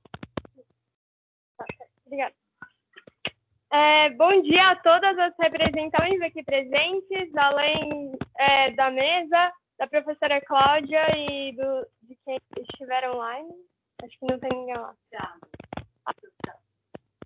Obrigada. 2.05 2.35
É, 3.71 4.09
bom 4.11 4.41
dia 4.43 4.69
a 4.69 4.75
todas 4.75 5.17
as 5.17 5.33
representações 5.39 6.21
aqui 6.21 6.43
presentes, 6.43 7.35
além 7.35 8.11
é, 8.37 8.71
da 8.71 8.91
mesa, 8.91 9.51
da 9.79 9.87
professora 9.87 10.41
Cláudia 10.41 11.03
e 11.17 11.53
do, 11.53 11.87
de 12.03 12.15
quem 12.23 12.37
estiver 12.59 13.09
online. 13.09 13.49
Acho 14.03 14.19
que 14.19 14.25
não 14.27 14.39
tem 14.39 14.49
ninguém 14.51 14.77
lá. 14.77 14.95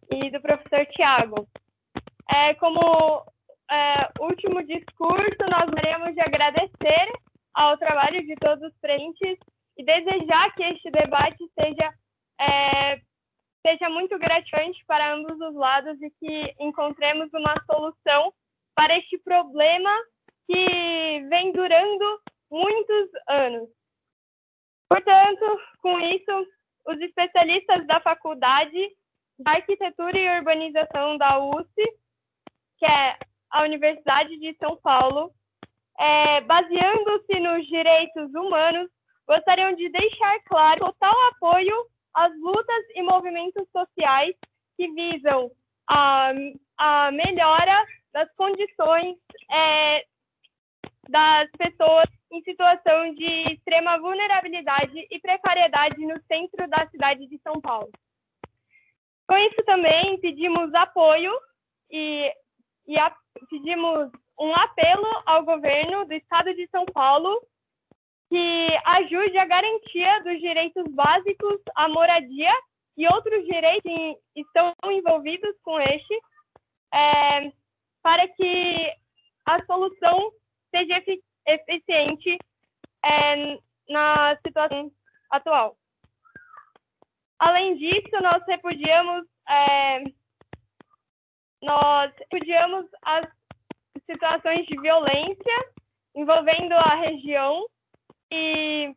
E 0.10 0.32
do 0.32 0.42
professor 0.42 0.86
Tiago. 0.88 1.48
É, 2.32 2.54
como 2.56 3.26
é, 3.70 4.10
último 4.22 4.64
discurso, 4.64 5.50
nós 5.50 5.70
queremos 5.74 6.14
de 6.14 6.22
agradecer 6.22 7.24
ao 7.54 7.78
trabalho 7.78 8.26
de 8.26 8.36
todos 8.36 8.64
os 8.64 8.80
presentes 8.80 9.38
e 9.78 9.84
desejar 9.84 10.54
que 10.56 10.64
este 10.64 10.90
debate 10.92 11.44
seja, 11.60 11.94
é, 12.40 13.02
seja 13.66 13.90
muito 13.90 14.18
gratificante 14.18 14.84
para 14.86 15.14
ambos 15.14 15.40
os 15.40 15.56
lados 15.56 16.02
e 16.02 16.10
que 16.12 16.56
encontremos 16.60 17.30
uma 17.34 17.56
solução 17.66 18.34
para 18.76 18.98
este 18.98 19.18
problema 19.20 19.92
que 20.48 21.26
vem 21.30 21.52
durando 21.54 22.22
muitos 22.52 23.10
anos. 23.28 23.70
Portanto, 24.90 25.60
com 25.80 26.00
isso, 26.00 26.48
os 26.86 27.00
especialistas 27.00 27.86
da 27.88 28.00
Faculdade 28.02 28.72
de 28.72 29.50
Arquitetura 29.50 30.18
e 30.18 30.38
Urbanização 30.38 31.18
da 31.18 31.40
USP, 31.40 31.82
que 32.78 32.86
é 32.86 33.18
a 33.50 33.64
Universidade 33.64 34.38
de 34.38 34.56
São 34.58 34.76
Paulo, 34.78 35.34
é, 36.00 36.42
baseando-se 36.42 37.40
nos 37.40 37.66
direitos 37.68 38.34
humanos, 38.34 38.90
gostariam 39.28 39.74
de 39.76 39.90
deixar 39.90 40.40
claro 40.46 40.86
total 40.86 41.16
apoio 41.30 41.76
às 42.14 42.32
lutas 42.40 42.86
e 42.96 43.02
movimentos 43.02 43.68
sociais 43.72 44.36
que 44.78 44.88
visam 44.92 45.52
a, 45.90 46.32
a 46.78 47.12
melhora 47.12 47.86
das 48.14 48.32
condições 48.36 49.18
é, 49.52 50.06
das 51.10 51.50
pessoas 51.58 52.06
em 52.32 52.42
situação 52.44 53.14
de 53.14 53.54
extrema 53.54 54.00
vulnerabilidade 54.00 55.08
e 55.10 55.20
precariedade 55.20 56.06
no 56.06 56.20
centro 56.24 56.68
da 56.68 56.88
cidade 56.90 57.28
de 57.28 57.40
São 57.40 57.60
Paulo. 57.62 57.92
Com 59.28 59.38
isso 59.38 59.64
também 59.66 60.20
pedimos 60.20 60.74
apoio 60.74 61.32
e, 61.92 62.32
e 62.88 62.98
a, 62.98 63.16
pedimos 63.50 64.12
um 64.44 64.54
apelo 64.56 65.08
ao 65.26 65.46
governo 65.46 66.06
do 66.06 66.14
estado 66.14 66.54
de 66.54 66.68
São 66.68 66.86
Paulo 66.88 67.42
que 68.30 68.68
ajude 68.84 69.38
a 69.38 69.46
garantia 69.46 70.22
dos 70.24 70.38
direitos 70.42 70.84
básicos 70.94 71.62
à 71.76 71.88
moradia 71.88 72.52
e 72.98 73.08
outros 73.08 73.46
direitos 73.46 73.84
que 74.34 74.42
estão 74.42 74.74
envolvidos 74.92 75.56
com 75.64 75.80
este, 75.80 76.20
é, 76.94 77.52
para 78.02 78.28
que 78.28 78.94
a 79.46 79.64
solução 79.66 80.32
seja 80.72 81.02
eficiente 81.48 82.38
é, 83.06 83.58
na 83.88 84.36
situação 84.46 84.92
atual. 85.32 85.78
Além 87.40 87.78
disso, 87.78 88.22
nós 88.22 88.44
repudiamos, 88.46 89.26
é, 89.48 90.04
nós 91.62 92.12
repudiamos 92.30 92.88
as 93.04 93.26
situações 94.06 94.66
de 94.66 94.80
violência 94.80 95.74
envolvendo 96.16 96.74
a 96.74 96.96
região 96.96 97.66
e 98.32 98.94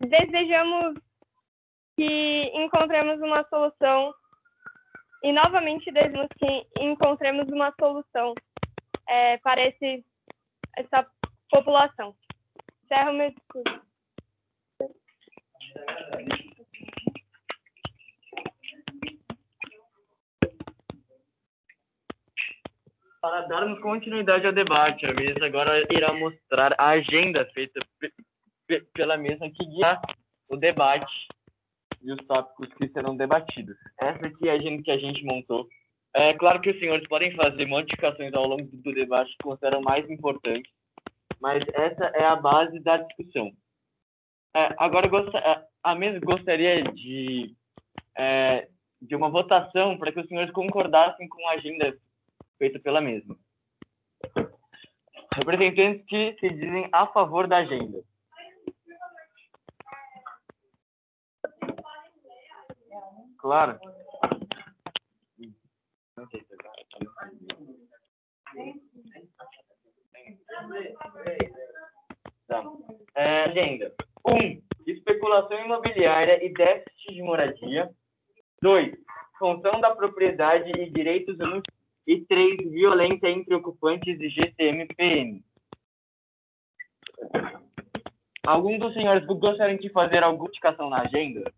desejamos 0.00 0.94
que 1.96 2.50
encontremos 2.54 3.20
uma 3.20 3.44
solução 3.48 4.14
e 5.22 5.32
novamente 5.32 5.90
desejamos 5.90 6.28
que 6.38 6.66
encontremos 6.80 7.48
uma 7.48 7.72
solução 7.78 8.34
é, 9.08 9.38
para 9.38 9.66
esse, 9.66 10.04
essa 10.76 11.06
população. 11.50 12.14
Encerro 12.84 13.12
meu 13.14 13.30
discurso. 13.30 13.84
Para 23.24 23.40
darmos 23.46 23.80
continuidade 23.80 24.46
ao 24.46 24.52
debate, 24.52 25.06
a 25.06 25.14
mesa 25.14 25.46
agora 25.46 25.82
irá 25.90 26.12
mostrar 26.12 26.74
a 26.78 26.88
agenda 26.90 27.46
feita 27.54 27.80
pe- 27.98 28.12
pe- 28.66 28.82
pela 28.92 29.16
mesa 29.16 29.48
que 29.48 29.64
guia 29.64 29.98
o 30.50 30.58
debate 30.58 31.10
e 32.02 32.12
os 32.12 32.18
tópicos 32.26 32.68
que 32.74 32.86
serão 32.88 33.16
debatidos. 33.16 33.78
Essa 33.98 34.26
aqui 34.26 34.46
é 34.46 34.50
a 34.50 34.54
agenda 34.56 34.82
que 34.82 34.90
a 34.90 34.98
gente 34.98 35.24
montou. 35.24 35.66
É 36.12 36.34
claro 36.34 36.60
que 36.60 36.68
os 36.68 36.78
senhores 36.78 37.08
podem 37.08 37.34
fazer 37.34 37.64
modificações 37.64 38.34
ao 38.34 38.46
longo 38.46 38.68
do 38.70 38.92
debate 38.92 39.30
que 39.30 39.42
consideram 39.42 39.80
mais 39.80 40.04
importantes, 40.10 40.70
mas 41.40 41.64
essa 41.72 42.04
é 42.14 42.26
a 42.26 42.36
base 42.36 42.78
da 42.80 42.98
discussão. 42.98 43.50
É, 44.54 44.68
agora, 44.76 45.08
é, 45.38 45.64
a 45.82 45.94
mesa 45.94 46.20
gostaria 46.20 46.82
de, 46.92 47.54
é, 48.18 48.68
de 49.00 49.16
uma 49.16 49.30
votação 49.30 49.96
para 49.96 50.12
que 50.12 50.20
os 50.20 50.28
senhores 50.28 50.52
concordassem 50.52 51.26
com 51.26 51.48
a 51.48 51.52
agenda 51.52 51.96
feita 52.64 52.80
pela 52.80 53.00
mesma. 53.00 53.36
Representantes 55.34 56.06
que 56.06 56.34
se 56.40 56.48
dizem 56.48 56.88
a 56.92 57.06
favor 57.08 57.46
da 57.46 57.58
agenda. 57.58 58.02
Claro. 63.38 63.78
Tá. 72.46 72.62
É, 73.14 73.42
agenda. 73.42 73.94
1. 74.26 74.32
Um, 74.32 74.62
especulação 74.86 75.62
imobiliária 75.62 76.42
e 76.42 76.50
déficit 76.50 77.12
de 77.12 77.22
moradia. 77.22 77.90
2. 78.62 78.96
Função 79.38 79.80
da 79.82 79.94
propriedade 79.94 80.70
e 80.80 80.90
direitos 80.90 81.34
humanos. 81.34 81.62
E 82.06 82.20
3. 82.20 82.70
Violência 82.70 83.28
entre 83.28 83.54
ocupantes 83.54 84.20
e 84.20 84.28
GCM-PM. 84.28 85.42
Algum 88.46 88.78
dos 88.78 88.92
senhores 88.92 89.24
gostariam 89.26 89.78
de 89.78 89.88
fazer 89.88 90.22
alguma 90.22 90.48
indicação 90.48 90.90
na 90.90 91.00
agenda? 91.00 91.50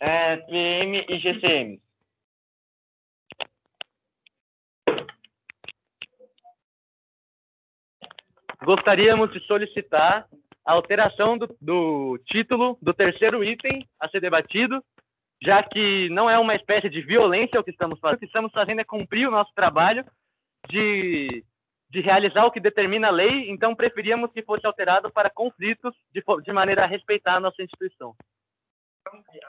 É, 0.00 0.36
PM 0.36 1.04
e 1.08 1.18
GCM. 1.18 1.80
Gostaríamos 8.64 9.32
de 9.32 9.40
solicitar 9.46 10.28
a 10.64 10.72
alteração 10.72 11.38
do, 11.38 11.56
do 11.60 12.18
título 12.26 12.78
do 12.82 12.92
terceiro 12.92 13.42
item 13.42 13.88
a 13.98 14.08
ser 14.08 14.20
debatido, 14.20 14.84
já 15.42 15.62
que 15.62 16.08
não 16.10 16.28
é 16.28 16.38
uma 16.38 16.54
espécie 16.54 16.88
de 16.88 17.00
violência 17.00 17.60
o 17.60 17.64
que 17.64 17.70
estamos 17.70 17.98
fazendo. 18.00 18.16
O 18.16 18.20
que 18.20 18.26
estamos 18.26 18.52
fazendo 18.52 18.80
é 18.80 18.84
cumprir 18.84 19.28
o 19.28 19.30
nosso 19.30 19.52
trabalho 19.54 20.04
de, 20.68 21.44
de 21.90 22.00
realizar 22.00 22.44
o 22.44 22.50
que 22.50 22.60
determina 22.60 23.08
a 23.08 23.12
lei, 23.12 23.50
então 23.50 23.74
preferíamos 23.74 24.32
que 24.32 24.42
fosse 24.42 24.66
alterado 24.66 25.10
para 25.10 25.30
conflitos 25.30 25.94
de, 26.12 26.22
de 26.42 26.52
maneira 26.52 26.84
a 26.84 26.86
respeitar 26.86 27.36
a 27.36 27.40
nossa 27.40 27.62
instituição. 27.62 28.14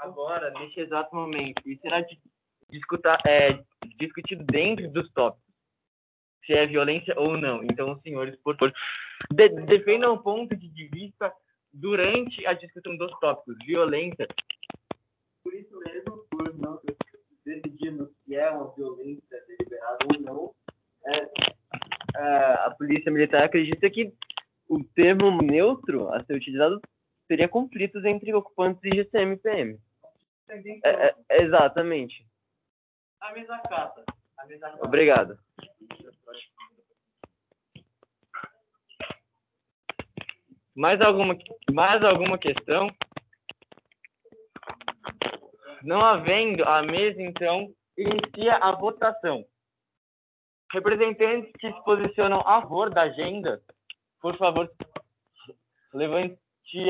Agora, 0.02 0.52
neste 0.52 0.80
exato 0.80 1.13
momento, 1.15 1.62
e 1.65 1.78
será 1.80 2.02
di- 2.02 2.19
discuta- 2.69 3.17
é, 3.28 3.60
discutido 3.97 4.43
dentro 4.45 4.89
dos 4.91 5.12
tópicos 5.12 5.49
se 6.45 6.54
é 6.54 6.65
violência 6.65 7.13
ou 7.17 7.38
não. 7.38 7.63
Então, 7.63 7.99
senhores, 8.02 8.36
por 8.41 8.58
favor, 8.58 8.73
de, 9.32 9.49
defendam 9.49 10.13
o 10.13 10.23
ponto 10.23 10.56
de 10.56 10.88
vista 10.88 11.32
durante 11.71 12.43
a 12.47 12.54
discussão 12.54 12.97
dos 12.97 13.12
tópicos. 13.19 13.56
Violência. 13.65 14.28
Não 16.60 16.80
decidirmos 17.45 18.10
se 18.24 18.36
é 18.36 18.50
uma 18.50 18.74
violência 18.74 19.43
deliberada 19.48 19.98
ou 20.06 20.22
não, 20.22 20.56
é, 21.06 21.30
é, 22.15 22.54
a 22.65 22.76
polícia 22.78 23.12
militar 23.12 23.43
acredita 23.43 23.89
que 23.89 24.13
o 24.67 24.84
termo 24.84 25.41
neutro 25.41 26.10
a 26.13 26.24
ser 26.24 26.36
utilizado 26.36 26.82
seria 27.28 27.48
conflitos 27.48 28.04
entre 28.06 28.34
ocupantes 28.34 28.82
e 28.84 28.95
GCM 28.95 29.34
e 29.34 29.38
PM. 29.38 29.80
É, 30.84 31.15
é, 31.30 31.43
exatamente. 31.43 32.26
A 33.22 33.32
mesa 33.34 33.58
cata. 33.60 34.04
A 34.38 34.45
mesa 34.45 34.69
cata. 34.69 34.86
Obrigado. 34.86 35.39
Mais 40.76 41.02
alguma, 41.02 41.38
mais 41.72 42.04
alguma 42.04 42.38
questão? 42.38 42.89
Não 45.84 46.02
havendo, 46.02 46.63
a 46.63 46.82
mesa, 46.82 47.22
então, 47.22 47.74
inicia 47.98 48.56
a 48.56 48.72
votação. 48.74 49.46
Representantes 50.72 51.52
que 51.60 51.72
se 51.72 51.84
posicionam 51.84 52.39
a 52.42 52.62
favor 52.62 52.89
da 52.89 53.04
agenda, 53.04 53.62
por 54.22 54.38
favor, 54.38 54.70
levante 55.94 56.38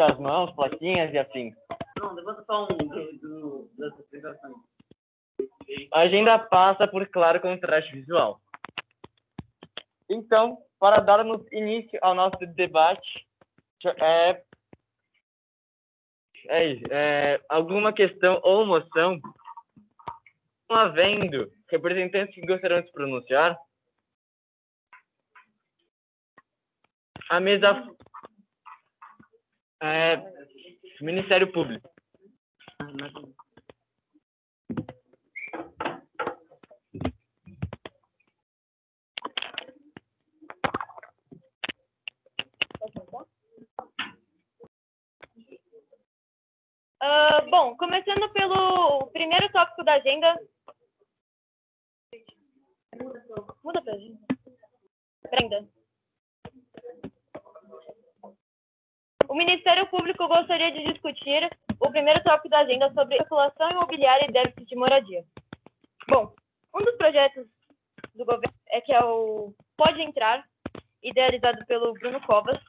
as 0.02 0.19
mãos, 0.19 0.52
plaquinhas 0.56 1.13
e 1.13 1.17
afins. 1.17 1.56
Não, 1.97 2.13
levanta 2.13 2.43
só 2.45 2.63
um 2.65 2.78
do, 2.78 3.69
das 3.78 3.93
apresentações. 3.93 4.56
A 5.93 5.99
agenda 6.02 6.38
passa 6.39 6.88
por 6.88 7.08
claro 7.08 7.39
contraste 7.39 7.93
visual. 7.93 8.41
Então, 10.10 10.58
para 10.80 10.99
darmos 10.99 11.45
início 11.52 11.99
ao 12.02 12.15
nosso 12.15 12.38
debate, 12.56 13.28
é, 13.97 14.41
é, 16.47 16.73
é, 16.89 17.41
alguma 17.49 17.93
questão 17.93 18.39
ou 18.43 18.65
moção, 18.65 19.19
não 20.69 20.78
havendo 20.78 21.52
representantes 21.69 22.34
que 22.34 22.45
gostariam 22.45 22.82
de 22.82 22.88
se 22.88 22.93
pronunciar, 22.93 23.58
a 27.30 27.39
mesa 27.39 27.88
é, 29.82 30.17
Ministério 31.02 31.52
Público. 31.52 31.89
Ah, 47.01 47.41
bom, 47.49 47.77
começando 47.77 48.29
pelo 48.33 49.07
primeiro 49.13 49.49
tópico 49.53 49.83
da 49.85 49.93
agenda. 49.93 50.35
Muda 53.63 53.81
pra 53.81 53.97
gente. 53.97 54.19
Brenda. 55.29 55.69
O 59.29 59.35
Ministério 59.35 59.88
Público 59.88 60.27
gostaria 60.27 60.71
de 60.73 60.91
discutir 60.91 61.49
o 61.79 61.89
primeiro 61.89 62.21
tópico 62.23 62.49
da 62.49 62.59
agenda 62.59 62.91
sobre 62.93 63.15
especulação 63.15 63.69
imobiliária 63.71 64.25
e 64.25 64.33
déficit 64.33 64.65
de 64.65 64.75
moradia. 64.75 65.23
Bom, 66.09 66.33
um 66.75 66.83
dos 66.83 66.97
projetos 66.97 67.47
do 68.13 68.25
governo 68.25 68.53
é 68.67 68.81
que 68.81 68.91
é 68.91 69.01
o 69.01 69.53
Pode 69.77 70.01
Entrar, 70.01 70.45
idealizado 71.01 71.65
pelo 71.65 71.93
Bruno 71.93 72.19
Covas, 72.25 72.59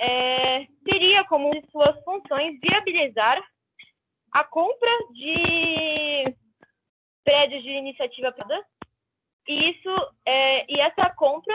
é, 0.00 0.66
teria 0.84 1.24
como 1.24 1.48
uma 1.48 1.60
de 1.60 1.70
suas 1.70 2.02
funções 2.04 2.58
viabilizar 2.60 3.38
a 4.32 4.44
compra 4.44 4.90
de 5.12 6.34
prédios 7.22 7.62
de 7.62 7.70
iniciativa 7.70 8.32
privada. 8.32 8.64
E 9.46 9.70
isso 9.70 10.14
é, 10.26 10.72
e 10.72 10.80
essa 10.80 11.10
compra 11.10 11.54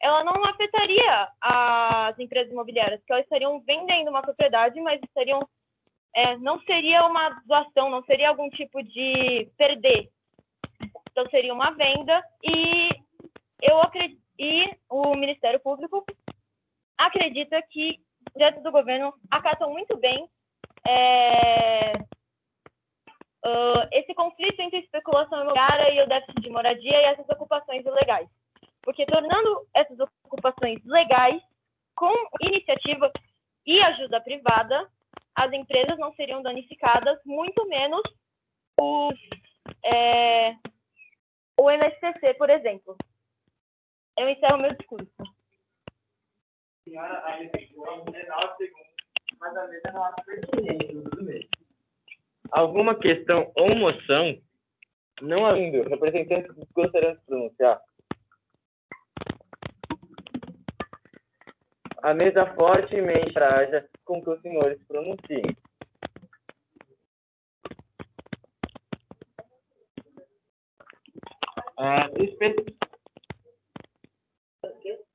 ela 0.00 0.22
não 0.22 0.44
afetaria 0.44 1.28
as 1.40 2.18
empresas 2.18 2.52
imobiliárias 2.52 3.02
que 3.04 3.12
elas 3.12 3.24
estariam 3.24 3.60
vendendo 3.60 4.10
uma 4.10 4.22
propriedade 4.22 4.80
mas 4.80 5.00
estariam 5.02 5.40
é, 6.14 6.36
não 6.38 6.60
seria 6.62 7.04
uma 7.06 7.30
doação 7.46 7.90
não 7.90 8.02
seria 8.04 8.28
algum 8.28 8.50
tipo 8.50 8.82
de 8.82 9.48
perder. 9.56 10.10
Então 11.10 11.28
seria 11.30 11.54
uma 11.54 11.70
venda 11.70 12.22
e 12.44 12.90
eu 13.62 13.80
acredito 13.80 14.28
e 14.38 14.70
o 14.88 15.16
Ministério 15.16 15.58
Público 15.58 16.04
acredita 16.98 17.62
que 17.62 18.00
diante 18.36 18.60
do 18.60 18.72
governo 18.72 19.14
acatam 19.30 19.70
muito 19.72 19.96
bem 19.96 20.28
é, 20.86 21.92
uh, 23.44 23.88
esse 23.92 24.14
conflito 24.14 24.60
entre 24.60 24.80
especulação 24.80 25.40
imobiliária 25.42 25.94
e 25.94 26.02
o 26.02 26.08
déficit 26.08 26.40
de 26.40 26.50
moradia 26.50 27.00
e 27.00 27.04
essas 27.04 27.28
ocupações 27.28 27.84
ilegais. 27.84 28.28
Porque 28.82 29.06
tornando 29.06 29.66
essas 29.74 29.98
ocupações 30.24 30.82
legais 30.84 31.42
com 31.94 32.12
iniciativa 32.42 33.10
e 33.66 33.80
ajuda 33.80 34.20
privada, 34.20 34.88
as 35.34 35.52
empresas 35.52 35.98
não 35.98 36.12
seriam 36.14 36.42
danificadas, 36.42 37.18
muito 37.24 37.66
menos 37.68 38.02
os, 38.80 39.18
é, 39.84 40.54
o 41.60 41.70
MSTC, 41.70 42.34
por 42.34 42.50
exemplo. 42.50 42.96
Eu 44.16 44.28
encerro 44.28 44.58
meu 44.58 44.74
discurso. 44.74 45.12
Senhora, 46.88 47.22
ainda 47.26 47.50
tem 47.52 47.68
19 47.68 48.56
segundos, 48.56 48.94
mas 49.38 49.56
a 49.56 49.66
mesa 49.68 49.92
não 49.92 50.04
acha 50.04 50.22
pertinente 50.24 50.94
do 50.94 51.22
mesmo. 51.22 51.48
Alguma 52.50 52.94
questão 52.98 53.52
ou 53.56 53.74
moção 53.74 54.40
não 55.20 55.44
havendo 55.44 55.82
representantes 55.88 56.50
que 56.54 56.72
gostariam 56.72 57.14
de 57.14 57.20
pronunciar? 57.26 57.82
A 62.02 62.14
mesa 62.14 62.46
fortemente 62.54 63.34
traja 63.34 63.86
com 64.04 64.22
que 64.22 64.30
os 64.30 64.40
senhores 64.40 64.82
pronunciem. 64.86 65.42
É, 71.78 72.24
espe- 72.24 72.74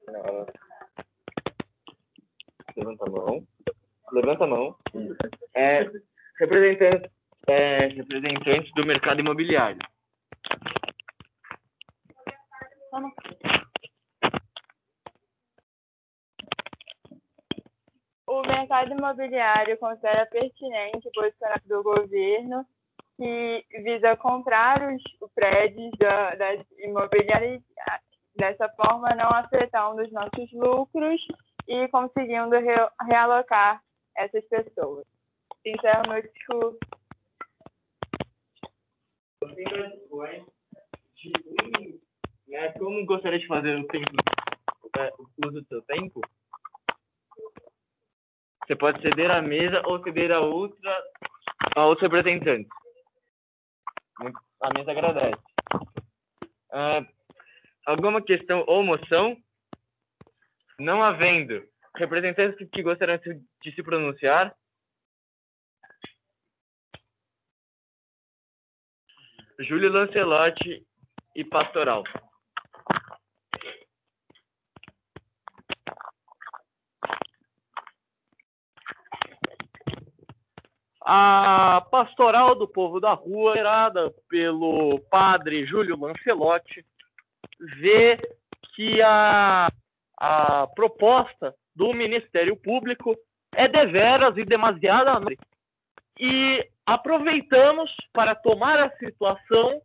Não, 0.07 0.45
Levanta 2.75 3.05
a 3.05 3.09
mão. 3.09 3.47
Levanta 4.11 4.43
a 4.43 4.47
mão. 4.47 4.75
É, 5.53 5.89
representantes, 6.39 7.11
é, 7.47 7.87
representantes 7.87 8.71
do 8.73 8.85
mercado 8.85 9.19
imobiliário. 9.19 9.79
O 18.27 18.41
mercado 18.41 18.91
imobiliário 18.91 19.77
considera 19.77 20.25
pertinente 20.27 21.07
o 21.07 21.11
posicionamento 21.11 21.67
do 21.67 21.83
governo 21.83 22.65
que 23.17 23.65
visa 23.83 24.15
comprar 24.17 24.81
os 24.91 25.03
prédios 25.35 25.91
da, 25.99 26.35
das 26.35 26.65
imobiliárias, 26.79 27.61
dessa 28.35 28.67
forma 28.69 29.13
não 29.15 29.29
afetando 29.29 30.01
os 30.01 30.11
nossos 30.11 30.51
lucros 30.53 31.21
e 31.67 31.87
conseguindo 31.89 32.51
re- 32.51 32.89
realocar 33.07 33.81
essas 34.15 34.45
pessoas. 34.47 35.05
Encerro 35.65 36.09
meu 36.09 36.21
discurso. 36.21 36.77
É, 42.51 42.71
como 42.73 43.05
gostaria 43.05 43.39
de 43.39 43.47
fazer 43.47 43.75
o 43.77 43.87
tempo, 43.87 44.11
é, 44.97 45.11
o 45.17 45.47
uso 45.47 45.61
do 45.61 45.67
seu 45.67 45.81
tempo? 45.83 46.21
Você 48.65 48.75
pode 48.75 49.01
ceder 49.01 49.29
à 49.31 49.41
mesa 49.41 49.81
ou 49.85 50.01
ceder 50.03 50.31
a 50.31 50.39
outra, 50.39 51.03
a 51.75 51.85
outros 51.85 52.03
representantes. 52.09 52.69
Muito- 54.19 54.39
A 54.61 54.73
mesa 54.73 54.91
agradece. 54.91 55.41
Ah, 56.71 57.01
alguma 57.85 58.21
questão 58.21 58.63
ou 58.67 58.83
moção? 58.83 59.35
Não 60.79 61.03
havendo 61.03 61.63
representantes 61.95 62.69
que- 62.69 62.83
gostariam 62.83 63.17
de 63.17 63.75
se- 63.75 63.83
pronunciar, 63.83 64.55
Júlio 69.59 69.91
Lancelotti 69.91 70.85
e 71.35 71.43
Pastoral. 71.43 72.03
A 81.05 81.81
pastoral 81.91 82.55
do 82.55 82.67
povo 82.67 82.99
da 82.99 83.13
rua, 83.13 83.51
liderada 83.51 84.09
pelo 84.29 84.99
padre 85.09 85.65
Júlio 85.65 85.99
Lancelotti, 85.99 86.85
vê 87.79 88.17
que 88.73 89.01
a, 89.01 89.67
a 90.25 90.67
proposta 90.67 91.53
do 91.75 91.93
Ministério 91.93 92.55
Público 92.55 93.13
é 93.53 93.67
deveras 93.67 94.37
e 94.37 94.45
demasiada. 94.45 95.19
E 96.17 96.65
aproveitamos 96.85 97.93
para 98.13 98.33
tomar 98.33 98.79
a 98.79 98.95
situação 98.95 99.81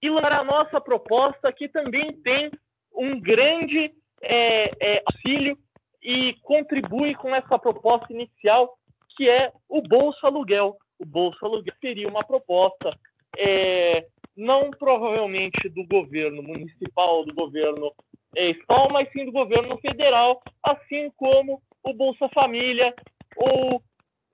e 0.00 0.08
lançar 0.08 0.34
a 0.34 0.44
nossa 0.44 0.80
proposta, 0.80 1.52
que 1.52 1.68
também 1.68 2.12
tem 2.22 2.48
um 2.94 3.18
grande 3.18 3.92
é, 4.22 4.70
é, 4.80 5.02
auxílio 5.04 5.58
e 6.00 6.34
contribui 6.42 7.16
com 7.16 7.34
essa 7.34 7.58
proposta 7.58 8.12
inicial 8.12 8.78
que 9.16 9.28
é 9.28 9.52
o 9.68 9.82
Bolsa 9.82 10.28
Aluguel. 10.28 10.76
O 11.00 11.04
Bolsa 11.04 11.44
Aluguel 11.44 11.74
seria 11.80 12.08
uma 12.08 12.22
proposta 12.22 12.96
é, 13.36 14.06
não 14.36 14.70
provavelmente 14.70 15.68
do 15.70 15.84
governo 15.88 16.40
municipal, 16.40 17.24
do 17.24 17.34
governo 17.34 17.92
é, 18.36 18.50
estadual, 18.50 18.88
mas 18.90 19.10
sim 19.12 19.24
do 19.24 19.32
governo 19.32 19.78
federal, 19.78 20.42
assim 20.62 21.10
como 21.16 21.60
o 21.82 21.94
Bolsa 21.94 22.28
Família 22.30 22.94
ou 23.36 23.82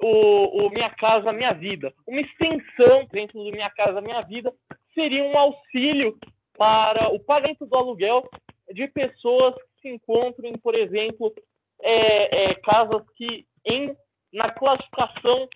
o, 0.01 0.67
o 0.67 0.71
Minha 0.71 0.91
Casa 0.91 1.33
Minha 1.33 1.53
Vida. 1.53 1.93
Uma 2.07 2.21
extensão 2.21 3.07
dentro 3.11 3.43
do 3.43 3.51
Minha 3.51 3.71
Casa 3.71 4.01
Minha 4.01 4.23
Vida 4.23 4.53
seria 4.95 5.25
um 5.25 5.37
auxílio 5.37 6.17
para 6.57 7.09
o 7.09 7.21
pagamento 7.21 7.67
do 7.67 7.77
aluguel 7.77 8.29
de 8.73 8.89
pessoas 8.89 9.55
que 9.55 9.83
se 9.83 9.89
encontram, 9.89 10.53
por 10.63 10.75
exemplo, 10.75 11.33
é, 11.81 12.51
é, 12.51 12.55
casas 12.55 13.03
que 13.17 13.47
em 13.65 13.97
na 14.33 14.51
classificação 14.53 15.49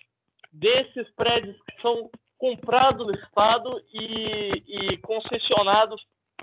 desses 0.51 1.09
prédios 1.15 1.55
que 1.69 1.81
são 1.81 2.09
comprados 2.37 3.05
no 3.05 3.13
Estado 3.13 3.81
e, 3.93 4.63
e 4.67 4.97
concessionados 4.97 6.01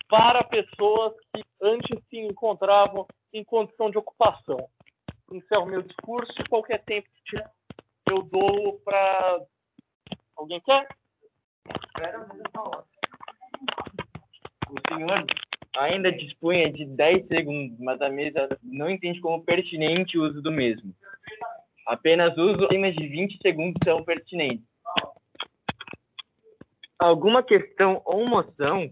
para 0.09 0.44
pessoas 0.44 1.14
que 1.35 1.42
antes 1.62 1.98
se 2.09 2.18
encontravam 2.18 3.07
em 3.33 3.44
condição 3.44 3.90
de 3.90 3.98
ocupação. 3.98 4.68
Encerro 5.31 5.66
meu 5.66 5.83
discurso. 5.83 6.33
Qualquer 6.48 6.83
tempo 6.85 7.09
que 7.09 7.22
tiver, 7.24 7.50
eu 8.11 8.22
dou 8.22 8.81
para. 8.85 9.40
Alguém 10.37 10.61
quer? 10.62 10.88
O 14.68 14.94
senhor 14.94 15.26
ainda 15.76 16.11
dispunha 16.11 16.72
de 16.72 16.85
10 16.85 17.26
segundos, 17.29 17.79
mas 17.79 18.00
a 18.00 18.09
mesa 18.09 18.48
não 18.62 18.90
entende 18.90 19.20
como 19.20 19.44
pertinente 19.44 20.18
o 20.18 20.24
uso 20.24 20.42
do 20.42 20.50
mesmo. 20.50 20.94
Apenas 21.87 22.37
uso 22.37 22.64
acima 22.66 22.90
de 22.92 23.07
20 23.07 23.38
segundos 23.42 23.81
são 23.85 24.05
pertinentes. 24.05 24.64
Alguma 26.98 27.42
questão 27.42 28.03
ou 28.05 28.29
moção, 28.29 28.90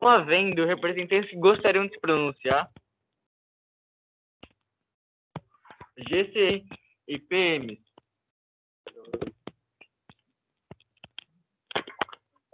não 0.00 0.08
havendo 0.08 0.64
representantes 0.64 1.30
que 1.30 1.36
gostariam 1.36 1.86
de 1.86 1.92
se 1.92 2.00
pronunciar? 2.00 2.70
GCI 5.98 6.64
e 7.06 7.18
PM. 7.18 7.78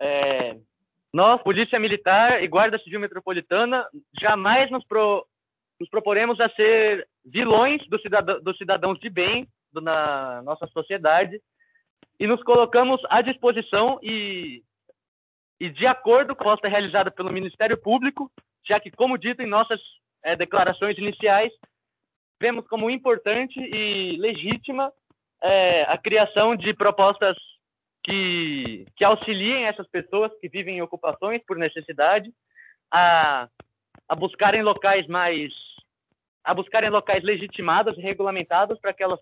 É, 0.01 0.57
nós, 1.13 1.41
Polícia 1.43 1.79
Militar 1.79 2.43
e 2.43 2.49
Guarda 2.49 2.79
Civil 2.81 3.01
Metropolitana, 3.01 3.87
jamais 4.21 4.71
nos, 4.71 4.85
pro- 4.85 5.27
nos 5.81 5.89
proporemos 5.89 6.41
a 6.41 6.49
ser 6.51 7.09
vilões 7.25 7.87
do 7.89 7.99
cidadão, 8.01 8.43
dos 8.43 8.59
cidadãos 8.59 8.99
de 8.99 9.09
bem 9.09 9.49
do- 9.73 9.81
na 9.81 10.43
nossa 10.43 10.67
sociedade 10.67 11.41
e 12.19 12.27
nos 12.27 12.43
colocamos 12.43 13.01
à 13.09 13.23
disposição 13.23 13.99
e, 14.03 14.63
e 15.59 15.71
de 15.71 15.87
acordo 15.87 16.35
com 16.35 16.42
a 16.42 16.57
proposta 16.57 16.69
realizada 16.69 17.11
pelo 17.11 17.33
Ministério 17.33 17.77
Público, 17.77 18.31
já 18.66 18.79
que, 18.79 18.90
como 18.90 19.19
dito 19.19 19.42
em 19.42 19.47
nossas 19.47 19.81
eh, 20.23 20.37
declarações 20.37 20.99
iniciais, 20.99 21.53
vemos 22.40 22.66
como 22.69 22.90
importante 22.90 23.59
e 23.59 24.16
legítima 24.19 24.92
eh, 25.42 25.83
a 25.88 25.97
criação 25.97 26.55
de 26.55 26.75
propostas 26.75 27.37
que, 28.05 28.87
que 28.97 29.05
auxiliem 29.05 29.64
essas 29.64 29.88
pessoas 29.88 30.31
que 30.40 30.49
vivem 30.49 30.79
em 30.79 30.83
ocupações 30.83 31.42
por 31.47 31.57
necessidade 31.57 32.31
a, 32.92 33.49
a 34.09 34.14
buscarem 34.14 34.62
locais 34.62 35.07
mais 35.07 35.53
a 36.45 36.55
buscarem 36.55 36.90
locais 36.90 37.25
legitimados 37.25 37.99
e 37.99 38.01
regulamentados 38.01 38.79
para 38.79 38.92
que 38.92 39.03
elas 39.03 39.19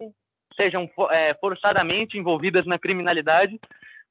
sejam 0.55 0.91
eh, 1.11 1.35
forçadamente 1.41 2.19
envolvidas 2.19 2.67
na 2.67 2.79
criminalidade, 2.79 3.59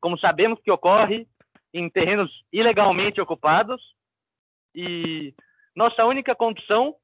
como 0.01 0.17
sabemos 0.17 0.59
que 0.61 0.71
ocorre 0.71 1.27
em 1.73 1.89
terrenos 1.89 2.31
ilegalmente 2.51 3.19
ocupados. 3.19 3.81
E 4.75 5.33
nossa 5.75 6.05
única 6.05 6.35
condição 6.35 6.95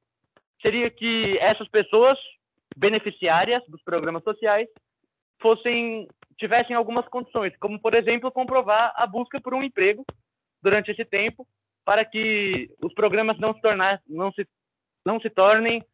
seria 0.62 0.90
que 0.90 1.38
essas 1.38 1.68
pessoas 1.68 2.18
beneficiárias 2.76 3.62
dos 3.66 3.82
programas 3.82 4.22
sociais 4.22 4.68
fossem 5.40 6.08
tivessem 6.38 6.74
algumas 6.74 7.06
condições, 7.08 7.54
como 7.58 7.78
por 7.78 7.94
exemplo 7.94 8.32
comprovar 8.32 8.94
a 8.96 9.06
busca 9.06 9.38
por 9.40 9.52
um 9.52 9.62
emprego 9.62 10.06
durante 10.62 10.90
esse 10.90 11.04
tempo, 11.04 11.46
para 11.84 12.02
que 12.02 12.70
os 12.82 12.94
programas 12.94 13.38
não 13.38 13.52
se 13.52 13.60
tornar, 13.60 14.00
não 14.08 14.32
se 14.32 14.46
não 15.04 15.20
se 15.20 15.28
tornem 15.30 15.84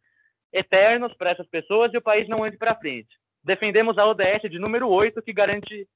eternos 0.53 1.13
para 1.15 1.31
essas 1.31 1.49
pessoas 1.49 1.93
e 1.93 1.97
o 1.97 2.03
país 2.03 2.29
não 2.29 2.45
ande 2.45 2.57
para 2.57 2.77
frente. 2.77 3.09
Defendemos 3.43 3.99
a 3.99 4.07
ODS 4.07 4.51
de 4.51 4.59
número 4.59 4.89
8, 4.89 5.23
que 5.23 5.33
garante 5.33 5.89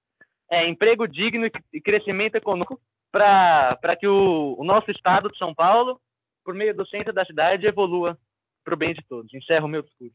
é, 0.51 0.69
emprego 0.69 1.07
digno 1.07 1.49
e 1.73 1.81
crescimento 1.81 2.35
econômico 2.35 2.81
para 3.13 3.97
que 3.99 4.07
o, 4.07 4.57
o 4.59 4.65
nosso 4.65 4.91
estado 4.91 5.31
de 5.31 5.39
São 5.39 5.55
Paulo, 5.55 6.01
por 6.45 6.55
meio 6.55 6.75
do 6.75 6.87
centro 6.87 7.13
da 7.13 7.25
cidade, 7.25 7.67
evolua 7.67 8.19
para 8.65 8.75
o 8.75 8.77
bem 8.77 8.93
de 8.93 9.03
todos. 9.09 9.33
Encerro 9.33 9.67
o 9.67 9.69
meu 9.69 9.83
discurso. 9.83 10.15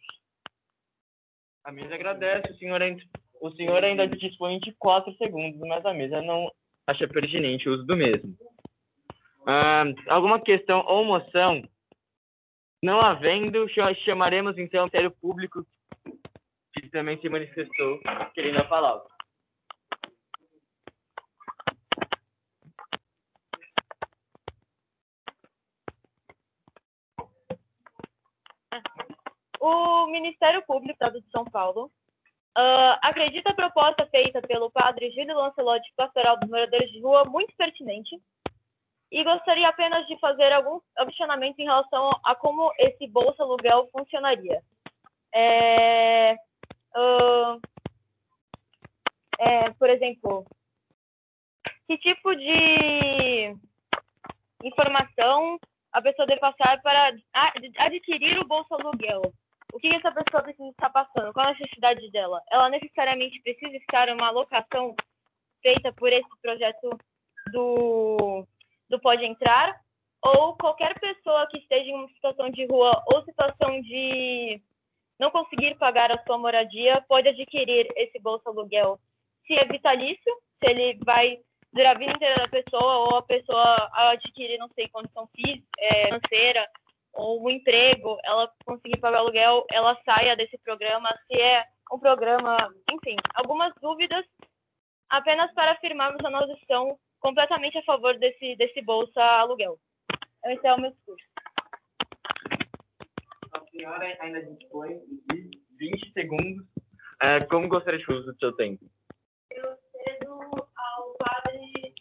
A 1.64 1.72
mesa 1.72 1.96
agradece, 1.96 2.52
o 2.52 2.58
senhor, 2.58 2.82
ainda, 2.82 3.02
o 3.42 3.52
senhor 3.52 3.84
ainda 3.84 4.08
dispõe 4.08 4.60
de 4.60 4.74
quatro 4.74 5.14
segundos, 5.16 5.60
mas 5.62 5.86
a 5.86 5.94
mesa 5.94 6.22
não 6.22 6.52
acha 6.86 7.08
pertinente 7.08 7.68
o 7.68 7.74
uso 7.74 7.86
do 7.86 7.96
mesmo. 7.96 8.36
Ah, 9.48 9.84
alguma 10.08 10.40
questão 10.40 10.84
ou 10.88 11.04
moção? 11.06 11.64
Não 12.84 13.02
havendo, 13.02 13.68
chamaremos 14.04 14.58
então 14.58 14.82
o 14.82 14.84
Ministério 14.84 15.12
Público, 15.12 15.66
que 16.74 16.88
também 16.90 17.20
se 17.20 17.28
manifestou 17.30 18.00
querendo 18.34 18.60
a 18.60 18.66
palavra. 18.66 19.15
O 29.68 30.06
Ministério 30.06 30.62
Público 30.62 30.90
do 30.90 30.92
Estado 30.92 31.20
de 31.20 31.28
São 31.32 31.44
Paulo 31.44 31.86
uh, 32.56 33.00
acredita 33.02 33.50
a 33.50 33.56
proposta 33.56 34.06
feita 34.12 34.40
pelo 34.44 34.70
padre 34.70 35.10
Gílio 35.10 35.36
Lancelotti, 35.36 35.92
pastoral 35.98 36.40
dos 36.40 36.48
moradores 36.48 36.92
de 36.92 37.02
rua, 37.02 37.26
muito 37.26 37.52
pertinente 37.58 38.16
e 39.12 39.24
gostaria 39.24 39.68
apenas 39.68 40.06
de 40.06 40.20
fazer 40.20 40.52
alguns 40.52 40.84
questionamentos 40.96 41.58
em 41.58 41.64
relação 41.64 42.12
a 42.24 42.36
como 42.36 42.72
esse 42.78 43.08
bolsa 43.08 43.42
aluguel 43.42 43.90
funcionaria. 43.92 44.62
É, 45.34 46.36
uh, 46.96 47.60
é, 49.40 49.72
por 49.72 49.90
exemplo, 49.90 50.46
que 51.88 51.98
tipo 51.98 52.36
de 52.36 53.58
informação 54.64 55.60
a 55.92 56.04
pessoa 56.04 56.28
deve 56.28 56.40
passar 56.40 56.80
para 56.84 57.16
adquirir 57.80 58.38
o 58.38 58.48
bolsa 58.48 58.76
aluguel? 58.76 59.34
O 59.76 59.78
que 59.78 59.94
essa 59.94 60.10
pessoa 60.10 60.42
precisa 60.42 60.70
estar 60.70 60.90
passando? 60.90 61.34
Qual 61.34 61.48
a 61.48 61.52
necessidade 61.52 62.10
dela? 62.10 62.42
Ela 62.50 62.70
necessariamente 62.70 63.42
precisa 63.42 63.76
estar 63.76 64.08
uma 64.08 64.28
alocação 64.28 64.96
feita 65.62 65.92
por 65.92 66.14
esse 66.14 66.30
projeto 66.42 66.98
do, 67.52 68.48
do 68.90 69.00
Pode 69.02 69.26
Entrar? 69.26 69.78
Ou 70.24 70.56
qualquer 70.56 70.98
pessoa 70.98 71.46
que 71.48 71.58
esteja 71.58 71.90
em 71.90 71.94
uma 71.94 72.08
situação 72.08 72.50
de 72.52 72.66
rua 72.68 73.04
ou 73.08 73.26
situação 73.26 73.82
de 73.82 74.62
não 75.20 75.30
conseguir 75.30 75.76
pagar 75.76 76.10
a 76.10 76.24
sua 76.24 76.38
moradia 76.38 77.04
pode 77.10 77.28
adquirir 77.28 77.86
esse 77.98 78.18
bolsa 78.20 78.50
aluguel? 78.50 78.98
Se 79.46 79.56
é 79.56 79.66
vitalício, 79.66 80.34
se 80.64 80.72
ele 80.72 80.98
vai 81.04 81.38
durar 81.74 81.98
a 81.98 82.00
vida 82.00 82.14
inteira 82.14 82.36
da 82.36 82.48
pessoa 82.48 83.10
ou 83.10 83.18
a 83.18 83.24
pessoa 83.24 83.90
adquirir, 83.92 84.58
não 84.58 84.70
sei, 84.70 84.88
condição 84.88 85.28
é, 85.80 86.06
financeira 86.06 86.66
ou 87.16 87.44
um 87.44 87.50
emprego, 87.50 88.18
ela 88.24 88.52
conseguir 88.66 89.00
pagar 89.00 89.20
aluguel, 89.20 89.66
ela 89.72 90.00
saia 90.04 90.36
desse 90.36 90.58
programa, 90.60 91.10
se 91.28 91.40
é 91.40 91.64
um 91.92 92.00
programa, 92.00 92.58
enfim, 92.92 93.16
algumas 93.34 93.74
dúvidas 93.82 94.26
apenas 95.10 95.52
para 95.54 95.72
afirmarmos 95.72 96.24
a 96.26 96.30
nossa 96.30 96.48
posição 96.48 97.00
completamente 97.20 97.78
a 97.78 97.84
favor 97.84 98.18
desse, 98.18 98.56
desse 98.56 98.82
bolsa 98.82 99.22
aluguel. 99.22 99.80
Esse 100.46 100.68
é 100.68 100.74
o 100.74 100.80
meu 100.80 100.92
discurso. 100.92 101.26
A 103.54 103.62
senhora 103.72 104.18
ainda 104.20 104.44
dispõe 104.44 105.00
de 105.32 105.50
20 105.78 106.14
segundos. 106.14 106.68
É, 107.22 107.40
como 107.46 107.70
gostaria 107.70 108.00
de 108.00 108.12
uso 108.12 108.32
do 108.32 108.38
seu 108.40 108.52
tempo? 108.54 108.86
Eu 109.50 109.78
cedo 109.92 110.68
ao 110.76 111.14
padre 111.18 111.96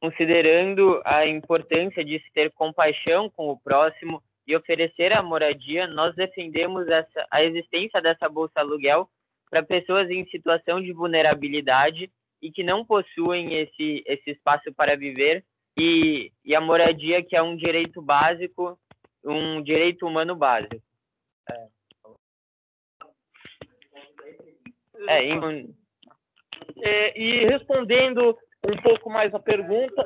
Considerando 0.00 1.02
a 1.04 1.26
importância 1.26 2.04
de 2.04 2.18
se 2.20 2.32
ter 2.32 2.52
compaixão 2.52 3.28
com 3.30 3.48
o 3.48 3.58
próximo 3.58 4.22
e 4.46 4.56
oferecer 4.56 5.12
a 5.12 5.22
moradia, 5.22 5.86
nós 5.86 6.14
defendemos 6.14 6.86
essa, 6.88 7.26
a 7.30 7.42
existência 7.42 8.00
dessa 8.00 8.28
bolsa 8.28 8.60
aluguel 8.60 9.08
para 9.50 9.62
pessoas 9.62 10.08
em 10.08 10.24
situação 10.26 10.80
de 10.80 10.92
vulnerabilidade 10.92 12.10
e 12.40 12.50
que 12.50 12.62
não 12.62 12.84
possuem 12.84 13.54
esse, 13.54 14.02
esse 14.06 14.30
espaço 14.30 14.72
para 14.72 14.96
viver 14.96 15.44
e, 15.76 16.32
e 16.44 16.54
a 16.54 16.60
moradia 16.60 17.22
que 17.22 17.36
é 17.36 17.42
um 17.42 17.56
direito 17.56 18.00
básico, 18.00 18.78
um 19.24 19.62
direito 19.62 20.06
humano 20.06 20.36
básico. 20.36 20.80
É. 21.50 21.68
É, 25.06 25.24
em... 25.24 25.74
é, 26.82 27.18
e 27.18 27.46
respondendo 27.46 28.36
um 28.66 28.76
pouco 28.82 29.10
mais 29.10 29.34
a 29.34 29.38
pergunta. 29.38 30.04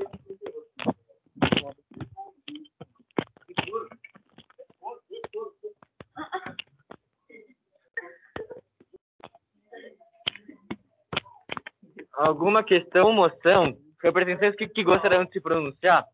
Alguma 12.15 12.63
questão, 12.63 13.13
moção? 13.13 13.77
Representantes 14.03 14.57
que, 14.57 14.69
que 14.69 14.85
gostariam 14.85 15.25
de 15.25 15.33
se 15.33 15.41
pronunciar? 15.41 16.07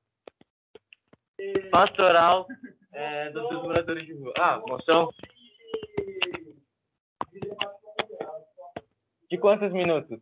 Pastoral 1.71 2.47
é, 2.93 3.31
dos, 3.31 3.51
moradores 3.63 4.07
de 4.07 4.15
rua. 4.15 4.33
Ah, 4.37 4.61
moção? 4.67 5.11
De 9.31 9.39
quantos 9.39 9.73
minutos? 9.73 10.21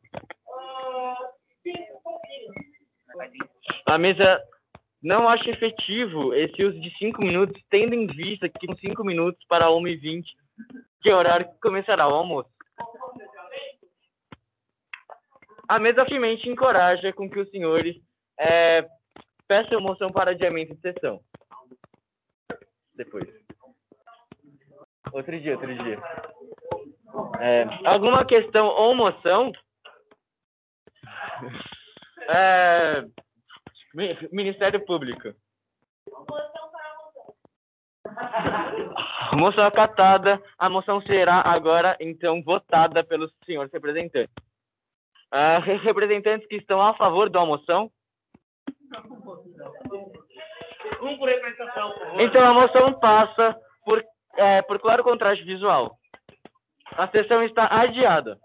A 3.86 3.98
mesa 3.98 4.42
não 5.02 5.28
acha 5.28 5.50
efetivo 5.50 6.34
esse 6.34 6.64
uso 6.64 6.80
de 6.80 6.90
cinco 6.98 7.22
minutos, 7.22 7.62
tendo 7.70 7.94
em 7.94 8.06
vista 8.06 8.48
que 8.48 8.66
são 8.66 8.76
cinco 8.76 9.04
minutos 9.04 9.44
para 9.48 9.68
1h20, 9.68 10.24
que 11.00 11.10
é 11.10 11.14
o 11.14 11.18
horário 11.18 11.48
que 11.48 11.60
começará 11.60 12.08
o 12.08 12.14
almoço. 12.14 12.50
A 15.68 15.78
mesa 15.78 16.04
firmemente 16.04 16.48
encoraja 16.48 17.12
com 17.12 17.28
que 17.28 17.38
os 17.38 17.50
senhores 17.50 17.96
é, 18.38 18.86
peçam 19.46 19.80
moção 19.80 20.10
para 20.10 20.32
adiamento 20.32 20.74
de 20.74 20.80
sessão. 20.80 21.20
Depois. 22.94 23.28
Outro 25.12 25.40
dia, 25.40 25.52
outro 25.52 25.74
dia. 25.84 26.02
É, 27.40 27.66
alguma 27.84 28.24
questão 28.24 28.66
ou 28.66 28.94
moção? 28.94 29.52
É, 32.28 33.04
Ministério 34.32 34.84
Público. 34.84 35.32
Moção 39.32 39.64
acatada. 39.64 40.42
A 40.58 40.68
moção 40.68 41.00
será 41.02 41.40
agora, 41.40 41.96
então, 42.00 42.42
votada 42.42 43.04
pelos 43.04 43.32
senhores 43.44 43.72
representantes. 43.72 44.32
Uh, 45.32 45.60
representantes 45.82 46.46
que 46.46 46.56
estão 46.56 46.80
a 46.80 46.94
favor 46.94 47.28
da 47.28 47.44
moção? 47.44 47.90
Um 51.02 51.18
por 51.18 51.28
representação. 51.28 51.94
Então, 52.20 52.44
a 52.44 52.54
moção 52.54 52.92
passa 52.98 53.56
por, 53.84 54.02
é, 54.36 54.62
por 54.62 54.78
claro 54.78 55.02
contraste 55.02 55.44
visual. 55.44 55.98
A 56.92 57.08
sessão 57.08 57.42
está 57.42 57.66
adiada. 57.70 58.38